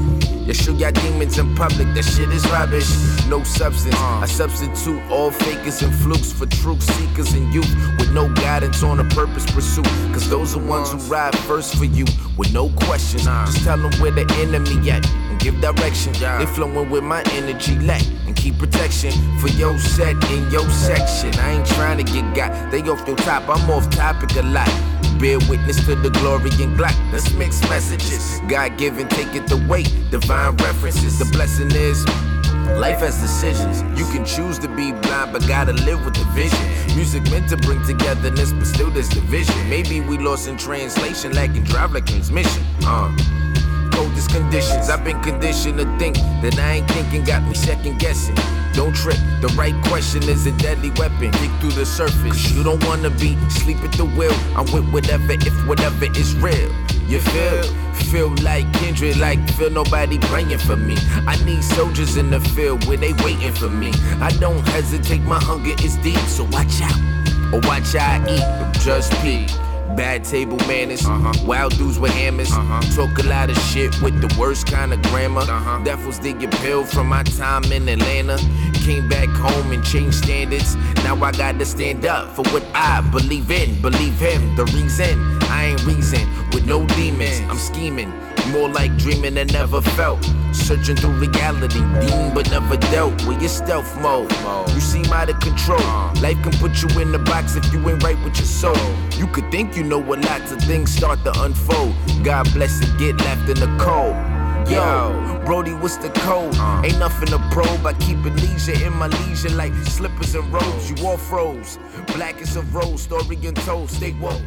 You 0.45 0.53
shoot 0.53 0.77
your 0.77 0.91
demons 0.91 1.37
in 1.37 1.55
public, 1.55 1.87
that 1.93 2.03
shit 2.03 2.29
is 2.29 2.45
rubbish. 2.51 2.89
No 3.27 3.43
substance, 3.43 3.95
I 3.95 4.25
substitute 4.25 5.01
all 5.09 5.31
fakers 5.31 5.81
and 5.81 5.95
flukes 5.95 6.33
for 6.33 6.45
truth 6.45 6.83
seekers 6.83 7.33
and 7.33 7.53
youth 7.53 7.69
with 7.97 8.11
no 8.11 8.27
guidance 8.33 8.83
on 8.83 8.99
a 8.99 9.05
purpose 9.05 9.49
pursuit. 9.51 9.85
Cause 10.11 10.29
those 10.29 10.55
are 10.55 10.65
ones 10.65 10.91
who 10.91 10.97
ride 11.11 11.37
first 11.39 11.75
for 11.75 11.85
you 11.85 12.05
with 12.37 12.53
no 12.53 12.69
questions. 12.85 13.23
Just 13.23 13.63
tell 13.63 13.77
them 13.77 13.93
where 14.01 14.11
the 14.11 14.25
enemy 14.39 14.91
at 14.91 15.07
and 15.29 15.39
give 15.39 15.59
direction. 15.61 16.11
They 16.13 16.45
flowing 16.45 16.89
with 16.89 17.03
my 17.03 17.23
energy, 17.31 17.79
let 17.79 18.05
and 18.27 18.35
keep 18.35 18.57
protection 18.57 19.11
for 19.39 19.47
your 19.49 19.77
set 19.79 20.21
in 20.29 20.51
your 20.51 20.69
section. 20.69 21.33
I 21.39 21.53
ain't 21.53 21.67
trying 21.67 22.03
to 22.03 22.03
get 22.03 22.35
got, 22.35 22.69
they 22.69 22.81
off 22.81 23.07
your 23.07 23.15
top, 23.17 23.43
I'm 23.47 23.69
off 23.69 23.89
topic 23.89 24.35
a 24.35 24.41
lot. 24.41 24.92
Bear 25.23 25.39
witness 25.47 25.77
to 25.85 25.95
the 25.95 26.09
glory 26.09 26.49
and 26.61 26.77
glock. 26.77 26.93
Let's 27.13 27.31
mix 27.31 27.61
messages. 27.69 28.41
God 28.49 28.77
given, 28.77 29.07
take 29.07 29.33
it 29.33 29.47
the 29.47 29.55
weight. 29.69 29.89
Divine 30.11 30.57
references. 30.57 31.17
The 31.17 31.23
blessing 31.31 31.71
is 31.71 32.05
Life 32.77 32.99
has 32.99 33.21
decisions. 33.21 33.81
You 33.97 34.03
can 34.11 34.25
choose 34.25 34.59
to 34.59 34.67
be 34.67 34.91
blind, 34.91 35.31
but 35.31 35.47
gotta 35.47 35.71
live 35.71 36.03
with 36.03 36.15
the 36.15 36.25
vision. 36.35 36.59
Music 36.97 37.23
meant 37.31 37.47
to 37.49 37.55
bring 37.55 37.81
togetherness, 37.83 38.51
but 38.51 38.65
still 38.65 38.91
there's 38.91 39.07
division. 39.07 39.55
Maybe 39.69 40.01
we 40.01 40.17
lost 40.17 40.49
in 40.49 40.57
translation, 40.57 41.31
lacking 41.31 41.63
drive 41.63 41.93
like 41.93 42.05
transmission. 42.05 42.61
Uh. 42.81 43.15
Coldest 43.93 44.29
conditions, 44.29 44.89
I've 44.89 45.05
been 45.05 45.21
conditioned 45.21 45.77
to 45.77 45.85
think 45.97 46.17
that 46.41 46.59
I 46.59 46.73
ain't 46.73 46.91
thinking, 46.91 47.23
got 47.23 47.47
me 47.47 47.53
second 47.53 47.97
guessing. 47.99 48.35
Don't 48.73 48.95
trip, 48.95 49.17
the 49.39 49.53
right 49.55 49.75
question 49.85 50.23
is 50.23 50.45
a 50.47 50.51
deadly 50.57 50.89
weapon. 50.91 51.31
Dig 51.31 51.51
through 51.59 51.71
the 51.71 51.85
surface. 51.85 52.51
You 52.51 52.63
don't 52.63 52.83
wanna 52.85 53.09
be 53.11 53.37
sleep 53.49 53.77
at 53.83 53.91
the 53.93 54.05
wheel. 54.05 54.33
I'm 54.55 54.71
with 54.71 54.91
whatever, 54.91 55.33
if 55.33 55.67
whatever 55.67 56.05
is 56.05 56.35
real. 56.35 56.71
You 57.07 57.19
feel? 57.19 57.63
Feel 58.11 58.29
like 58.41 58.71
Kendrick, 58.73 59.17
like 59.17 59.39
feel 59.53 59.69
nobody 59.69 60.17
praying 60.17 60.57
for 60.57 60.75
me. 60.75 60.95
I 61.27 61.35
need 61.45 61.63
soldiers 61.63 62.17
in 62.17 62.29
the 62.29 62.39
field 62.39 62.85
where 62.85 62.97
they 62.97 63.13
waiting 63.23 63.53
for 63.53 63.69
me. 63.69 63.91
I 64.19 64.29
don't 64.39 64.67
hesitate, 64.69 65.21
my 65.21 65.39
hunger 65.39 65.75
is 65.83 65.97
deep, 65.97 66.17
so 66.27 66.45
watch 66.45 66.81
out. 66.81 66.97
Or 67.53 67.59
watch 67.67 67.93
how 67.93 68.19
I 68.19 68.25
eat, 68.27 68.81
just 68.81 69.11
peep. 69.21 69.49
Bad 69.95 70.23
table 70.23 70.57
manners, 70.67 71.05
uh-huh. 71.05 71.45
wild 71.45 71.77
dudes 71.77 71.99
with 71.99 72.11
hammers. 72.11 72.51
Uh-huh. 72.51 72.81
Talk 72.95 73.17
a 73.19 73.27
lot 73.27 73.49
of 73.49 73.57
shit 73.57 73.99
with 74.01 74.19
the 74.21 74.35
worst 74.39 74.65
kind 74.67 74.91
of 74.91 75.01
grammar. 75.03 75.41
Uh-huh. 75.41 75.83
That 75.83 75.99
did 76.21 76.39
the 76.39 76.47
pill 76.57 76.83
from 76.83 77.07
my 77.07 77.23
time 77.23 77.63
in 77.71 77.87
Atlanta. 77.87 78.37
Came 78.85 79.07
back 79.07 79.29
home 79.29 79.71
and 79.71 79.83
changed 79.83 80.23
standards. 80.23 80.75
Now 81.03 81.15
I 81.23 81.31
gotta 81.31 81.65
stand 81.65 82.05
up 82.05 82.35
for 82.35 82.43
what 82.51 82.65
I 82.73 83.01
believe 83.11 83.51
in. 83.51 83.79
Believe 83.81 84.19
him, 84.19 84.55
the 84.55 84.65
reason. 84.65 85.19
I 85.43 85.65
ain't 85.65 85.85
reason 85.85 86.27
with 86.51 86.65
no 86.65 86.85
demons. 86.87 87.41
I'm 87.49 87.57
scheming. 87.57 88.11
More 88.51 88.69
like 88.69 88.95
dreaming 88.97 89.37
and 89.37 89.51
never 89.53 89.81
felt. 89.81 90.23
Searching 90.51 90.95
through 90.95 91.13
reality, 91.13 91.79
deemed 91.79 92.35
but 92.35 92.49
never 92.51 92.77
dealt 92.77 93.13
with 93.25 93.39
your 93.39 93.49
stealth 93.49 93.95
mode. 94.01 94.31
You 94.73 94.81
seem 94.81 95.05
out 95.05 95.29
of 95.29 95.39
control. 95.39 95.79
Life 96.21 96.41
can 96.43 96.51
put 96.53 96.81
you 96.81 96.99
in 96.99 97.11
the 97.11 97.19
box 97.19 97.55
if 97.55 97.71
you 97.73 97.79
ain't 97.89 98.03
right 98.03 98.21
with 98.23 98.37
your 98.37 98.45
soul. 98.45 98.75
You 99.17 99.27
could 99.27 99.49
think 99.51 99.75
you 99.75 99.83
know 99.83 99.97
what 99.97 100.19
lots 100.19 100.51
of 100.51 100.61
things 100.61 100.93
start 100.93 101.23
to 101.23 101.41
unfold. 101.41 101.95
God 102.23 102.51
bless 102.53 102.81
and 102.83 102.99
get 102.99 103.17
left 103.17 103.49
in 103.49 103.59
the 103.59 103.77
cold. 103.79 104.15
Yo, 104.69 105.41
Brody, 105.45 105.73
what's 105.73 105.97
the 105.97 106.09
code? 106.09 106.55
Ain't 106.85 106.97
nothing 106.99 107.27
to 107.29 107.39
probe. 107.51 107.85
I 107.85 107.93
keep 107.93 108.25
it 108.25 108.33
leisure 108.35 108.85
in 108.85 108.93
my 108.93 109.07
leisure 109.07 109.49
like 109.49 109.73
slippers 109.85 110.35
and 110.35 110.51
robes. 110.53 110.89
You 110.89 111.07
all 111.07 111.17
froze. 111.17 111.77
Black 112.15 112.41
as 112.41 112.55
a 112.55 112.61
rose, 112.61 113.01
story 113.01 113.37
untold. 113.45 113.89
Stay 113.89 114.13
woke. 114.13 114.41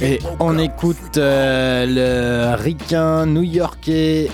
Et 0.00 0.18
on 0.40 0.58
écoute 0.58 1.16
euh, 1.16 1.86
le 1.86 2.62
ricain 2.62 3.26
new-yorkais 3.26 4.30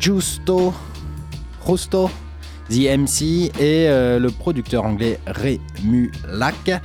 Justo 0.00 0.74
Justo, 1.66 2.10
The 2.68 2.98
MC 2.98 3.22
et 3.58 3.88
euh, 3.88 4.18
le 4.18 4.30
producteur 4.30 4.84
anglais 4.84 5.18
Ray 5.26 5.60
Mulak. 5.84 6.82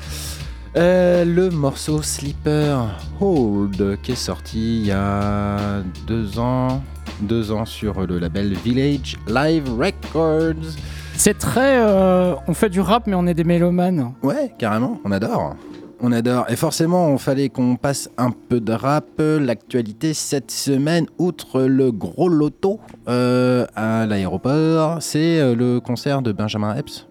Euh, 0.78 1.26
le 1.26 1.50
morceau 1.50 2.02
Sleeper 2.02 2.96
Hold 3.20 3.98
qui 4.04 4.12
est 4.12 4.16
sorti 4.16 4.82
il 4.82 4.86
y 4.86 4.92
a 4.92 5.82
deux 6.06 6.38
ans, 6.38 6.84
deux 7.22 7.52
ans 7.52 7.66
sur 7.66 8.06
le 8.06 8.20
label 8.20 8.54
Village 8.54 9.18
Live 9.28 9.66
Records. 9.78 10.76
C'est 11.16 11.38
très. 11.38 11.80
euh, 11.80 12.36
on 12.48 12.54
fait 12.54 12.70
du 12.70 12.80
rap, 12.80 13.08
mais 13.08 13.16
on 13.16 13.28
est 13.28 13.34
des 13.34 13.44
mélomanes. 13.44 14.14
Ouais, 14.24 14.54
carrément, 14.58 15.02
on 15.04 15.12
adore. 15.12 15.56
On 16.02 16.12
adore. 16.14 16.46
Et 16.50 16.56
forcément, 16.56 17.12
il 17.14 17.20
fallait 17.20 17.50
qu'on 17.50 17.76
passe 17.76 18.10
un 18.18 18.32
peu 18.32 18.62
de 18.62 18.72
rap. 18.72 19.06
L'actualité 19.20 20.14
cette 20.14 20.50
semaine, 20.52 21.08
outre 21.18 21.62
le 21.64 21.92
gros 21.92 22.30
loto 22.30 22.80
euh, 23.10 23.66
à 23.76 24.06
l'aéroport, 24.06 25.02
c'est 25.02 25.40
euh, 25.40 25.56
le 25.56 25.80
concert 25.82 26.22
de 26.22 26.32
Benjamin 26.32 26.76
Epps. 26.76 27.06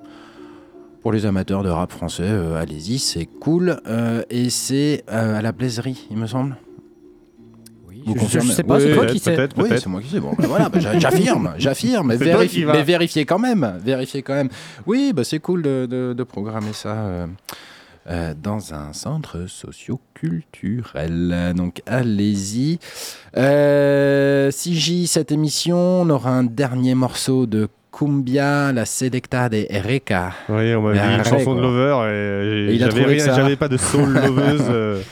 Pour 1.02 1.12
les 1.12 1.26
amateurs 1.26 1.62
de 1.62 1.68
rap 1.68 1.92
français, 1.92 2.22
euh, 2.26 2.56
allez-y, 2.60 2.98
c'est 2.98 3.26
cool. 3.26 3.78
Euh, 3.86 4.22
et 4.30 4.48
c'est 4.50 5.04
euh, 5.10 5.38
à 5.38 5.42
la 5.42 5.52
Blaiserie, 5.52 6.06
il 6.10 6.16
me 6.16 6.26
semble. 6.26 6.56
Oui, 7.86 8.02
je- 8.06 8.40
je 8.40 8.52
sais 8.52 8.62
pas, 8.62 8.80
c'est 8.80 8.94
toi 8.94 9.04
qui 9.06 9.18
sais. 9.18 9.36
Oui, 9.58 9.68
c'est 9.78 9.86
moi 9.86 10.00
qui 10.00 10.08
sais. 10.08 10.20
Bon, 10.20 10.32
bah 10.38 10.46
voilà, 10.48 10.68
bah, 10.70 10.80
j'a- 10.80 10.98
j'affirme, 10.98 11.52
j'affirme. 11.58 12.12
C'est. 12.16 12.24
Mais 12.72 12.82
vérifiez 12.82 13.24
quand 13.26 13.38
même, 13.38 13.78
vérifiez 13.84 14.22
quand 14.22 14.34
même. 14.34 14.48
Oui, 14.86 15.12
bah, 15.14 15.24
c'est 15.24 15.40
cool 15.40 15.60
de, 15.62 15.86
de- 15.88 16.14
de 16.14 16.22
programmer 16.24 16.72
ça. 16.72 16.92
euh, 16.94 17.26
euh, 18.08 18.34
dans 18.40 18.74
un 18.74 18.92
centre 18.92 19.46
socio-culturel. 19.46 21.52
Donc 21.56 21.82
allez-y. 21.86 22.78
Euh, 23.36 24.50
CJ, 24.50 25.06
cette 25.06 25.32
émission, 25.32 25.76
on 25.76 26.10
aura 26.10 26.30
un 26.30 26.44
dernier 26.44 26.94
morceau 26.94 27.46
de 27.46 27.68
Cumbia, 27.92 28.72
la 28.72 28.84
Selecta 28.84 29.48
de 29.48 29.66
Ereka. 29.68 30.32
Oui, 30.48 30.74
on 30.74 30.82
m'a 30.82 30.92
dit 30.92 30.98
une 30.98 31.24
chanson 31.24 31.54
de. 31.54 31.60
Lover 31.60 32.70
et, 32.70 32.78
j'avais 32.78 33.56
pas 33.56 33.68
de 33.68 33.76
soul 33.76 34.14
loveuse 34.14 34.66
euh, 34.70 35.02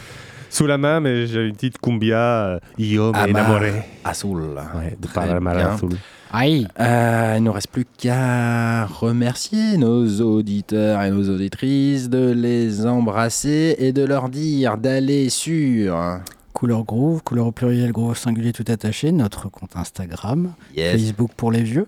sous 0.49 0.67
la 0.67 0.79
main, 0.79 1.01
mais 1.01 1.27
j'avais 1.27 1.49
une 1.49 1.55
petite 1.55 1.79
cumbia 1.79 2.19
euh, 2.19 2.59
Io 2.79 3.13
me 3.13 3.19
enamoré. 3.19 3.73
Azul. 4.05 4.55
Ouais, 4.75 4.97
de 5.01 5.07
Très 5.07 5.41
bien. 5.41 5.47
Azul. 5.47 5.91
Aïe. 6.33 6.67
Euh, 6.81 7.35
il 7.37 7.41
ne 7.43 7.47
nous 7.47 7.53
reste 7.53 7.69
plus 7.69 7.85
qu'à 7.99 8.87
remercier 8.87 9.77
nos 9.79 10.07
auditeurs 10.21 11.03
et 11.03 11.11
nos 11.11 11.29
auditrices, 11.31 12.09
de 12.11 12.31
les 12.33 12.87
embrasser 12.87 13.77
et 13.79 13.93
de 13.93 14.05
leur 14.05 14.29
dire 14.29 14.77
d'aller 14.77 15.29
sur 15.31 16.21
Couleur 16.53 16.85
Groove, 16.85 17.23
couleur 17.23 17.47
au 17.47 17.53
pluriel, 17.53 17.93
gros 17.93 18.11
au 18.11 18.15
singulier 18.15 18.53
tout 18.53 18.65
attaché, 18.69 19.13
notre 19.13 19.49
compte 19.51 19.77
Instagram, 19.77 20.53
Yes. 20.77 20.93
Facebook 20.93 21.31
pour 21.37 21.53
les 21.53 21.63
vieux, 21.63 21.87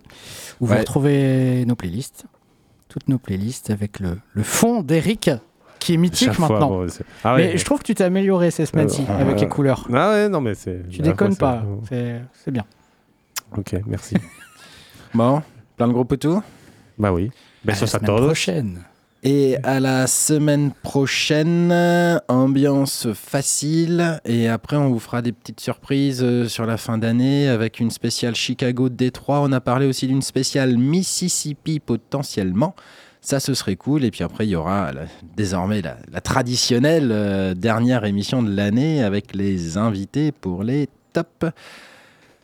où 0.61 0.67
vous 0.67 0.75
retrouvez 0.77 1.65
nos 1.67 1.75
playlists, 1.75 2.25
toutes 2.89 3.09
nos 3.09 3.19
playlists 3.19 3.71
avec 3.71 3.99
le, 4.01 4.19
le 4.35 4.43
fond 4.43 4.83
d'Eric 4.83 5.31
qui 5.79 5.95
est 5.95 5.97
mythique 5.97 6.29
Chaque 6.29 6.37
fois, 6.37 6.49
maintenant. 6.49 6.69
bon, 6.71 6.87
ah 7.25 7.35
mais 7.37 7.51
ouais. 7.53 7.57
je 7.59 7.65
trouve 7.65 7.79
que 7.79 7.85
tu 7.85 7.95
t'es 7.95 8.03
amélioré 8.05 8.51
ces 8.51 8.67
semaines-ci 8.67 9.05
Euh, 9.09 9.21
avec 9.21 9.37
euh, 9.37 9.41
les 9.43 9.49
couleurs. 9.49 9.87
Ah 9.93 10.11
ouais, 10.11 10.29
non, 10.29 10.41
mais 10.41 10.55
c'est. 10.55 10.89
Tu 10.91 11.01
déconnes 11.03 11.37
fois, 11.37 11.49
pas, 11.53 11.63
c'est 11.89 12.21
c'est 12.45 12.51
bien. 12.51 12.65
Ok, 13.57 13.75
merci. 13.87 14.15
Bon, 15.15 15.43
plein 15.77 15.89
de 15.89 15.93
gros 15.93 16.05
poutous 16.05 16.43
bah 16.99 17.13
oui. 17.13 17.31
À 17.65 17.69
la 17.69 17.73
Besos 17.73 17.85
a 17.85 17.87
semaine 17.87 18.07
todos. 18.07 18.27
prochaine. 18.27 18.81
Et 19.23 19.57
à 19.65 19.81
la 19.81 20.07
semaine 20.07 20.71
prochaine, 20.83 21.73
ambiance 22.29 23.09
facile. 23.15 24.21
Et 24.25 24.49
après, 24.49 24.77
on 24.77 24.91
vous 24.91 24.99
fera 24.99 25.23
des 25.23 25.33
petites 25.33 25.61
surprises 25.61 26.23
euh, 26.23 26.47
sur 26.47 26.67
la 26.67 26.77
fin 26.77 26.99
d'année 26.99 27.49
avec 27.49 27.81
une 27.81 27.91
spéciale 27.91 28.35
Chicago 28.35 28.89
Détroit. 28.89 29.41
On 29.41 29.51
a 29.53 29.61
parlé 29.61 29.87
aussi 29.87 30.07
d'une 30.07 30.23
spéciale 30.23 30.77
Mississippi 30.77 31.81
potentiellement. 31.81 32.75
Ça, 33.21 33.41
ce 33.41 33.55
serait 33.55 33.77
cool. 33.77 34.05
Et 34.05 34.11
puis 34.11 34.23
après, 34.25 34.47
il 34.47 34.51
y 34.51 34.57
aura 34.57 34.93
la- 34.93 35.07
désormais 35.37 35.83
la, 35.83 35.97
la 36.13 36.21
traditionnelle 36.21 37.09
euh, 37.13 37.55
dernière 37.55 38.05
émission 38.05 38.43
de 38.43 38.55
l'année 38.55 39.03
avec 39.03 39.35
les 39.35 39.77
invités 39.79 40.33
pour 40.33 40.63
les 40.63 40.89
tops 41.13 41.53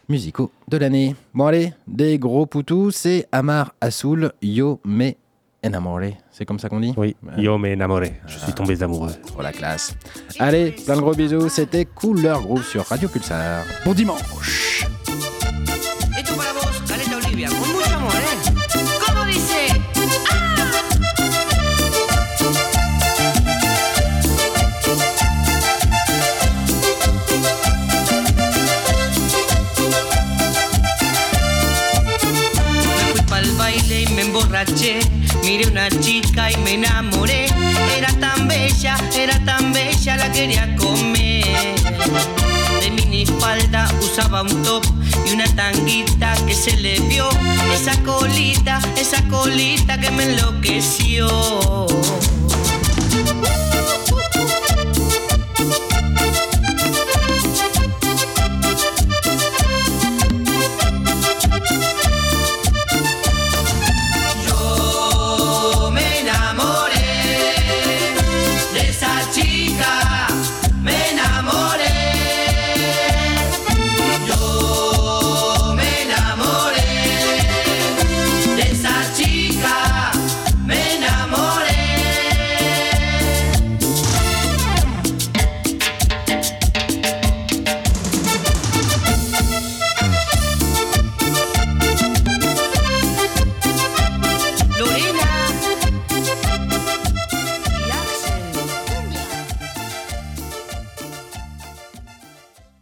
musicaux 0.09 0.51
de 0.69 0.77
l'année. 0.77 1.15
Bon, 1.35 1.47
allez, 1.47 1.73
des 1.87 2.19
gros 2.19 2.47
poutous. 2.47 2.91
C'est 2.91 3.27
Amar 3.33 3.75
Assoul, 3.81 4.33
Yo 4.43 4.81
Me 4.85 5.13
Enamoré. 5.65 6.17
C'est 6.31 6.45
comme 6.45 6.59
ça 6.59 6.69
qu'on 6.69 6.81
dit 6.81 6.93
Oui. 6.97 7.17
Io 7.39 7.57
me 7.57 7.73
enamoré. 7.73 8.21
Je 8.27 8.39
suis 8.39 8.53
tombé 8.53 8.83
amoureux. 8.83 9.13
Pour 9.33 9.43
la 9.43 9.53
classe. 9.53 9.97
Allez, 10.39 10.73
plein 10.73 10.97
de 10.97 11.01
gros 11.01 11.15
bisous. 11.15 11.49
C'était 11.49 11.87
Couleur 11.87 12.43
Groove 12.43 12.65
sur 12.65 12.85
Radio 12.85 13.09
Pulsar. 13.09 13.65
Bon 13.85 13.95
dimanche. 13.95 14.85
Emborraché. 34.35 34.99
Mi 35.43 35.59
miré 35.59 35.71
una 35.71 35.89
chica 36.01 36.51
y 36.51 36.57
me 36.59 36.75
enamoré. 36.75 37.47
Era 37.97 38.13
tan 38.19 38.49
bella, 38.49 38.97
era 39.17 39.39
tan 39.45 39.73
bella, 39.73 40.17
la 40.17 40.33
quería 40.33 40.75
comer. 40.77 41.75
De 42.81 42.91
minifalda 42.91 43.89
usaba 44.01 44.43
un 44.43 44.63
top 44.63 44.85
y 45.27 45.35
una 45.35 45.45
tanguita 45.55 46.35
que 46.47 46.55
se 46.55 46.77
le 46.77 46.99
vio. 47.01 47.29
Esa 47.73 47.97
colita, 48.03 48.81
esa 48.97 49.23
colita 49.29 49.99
que 49.99 50.11
me 50.11 50.25
enloqueció. 50.25 51.87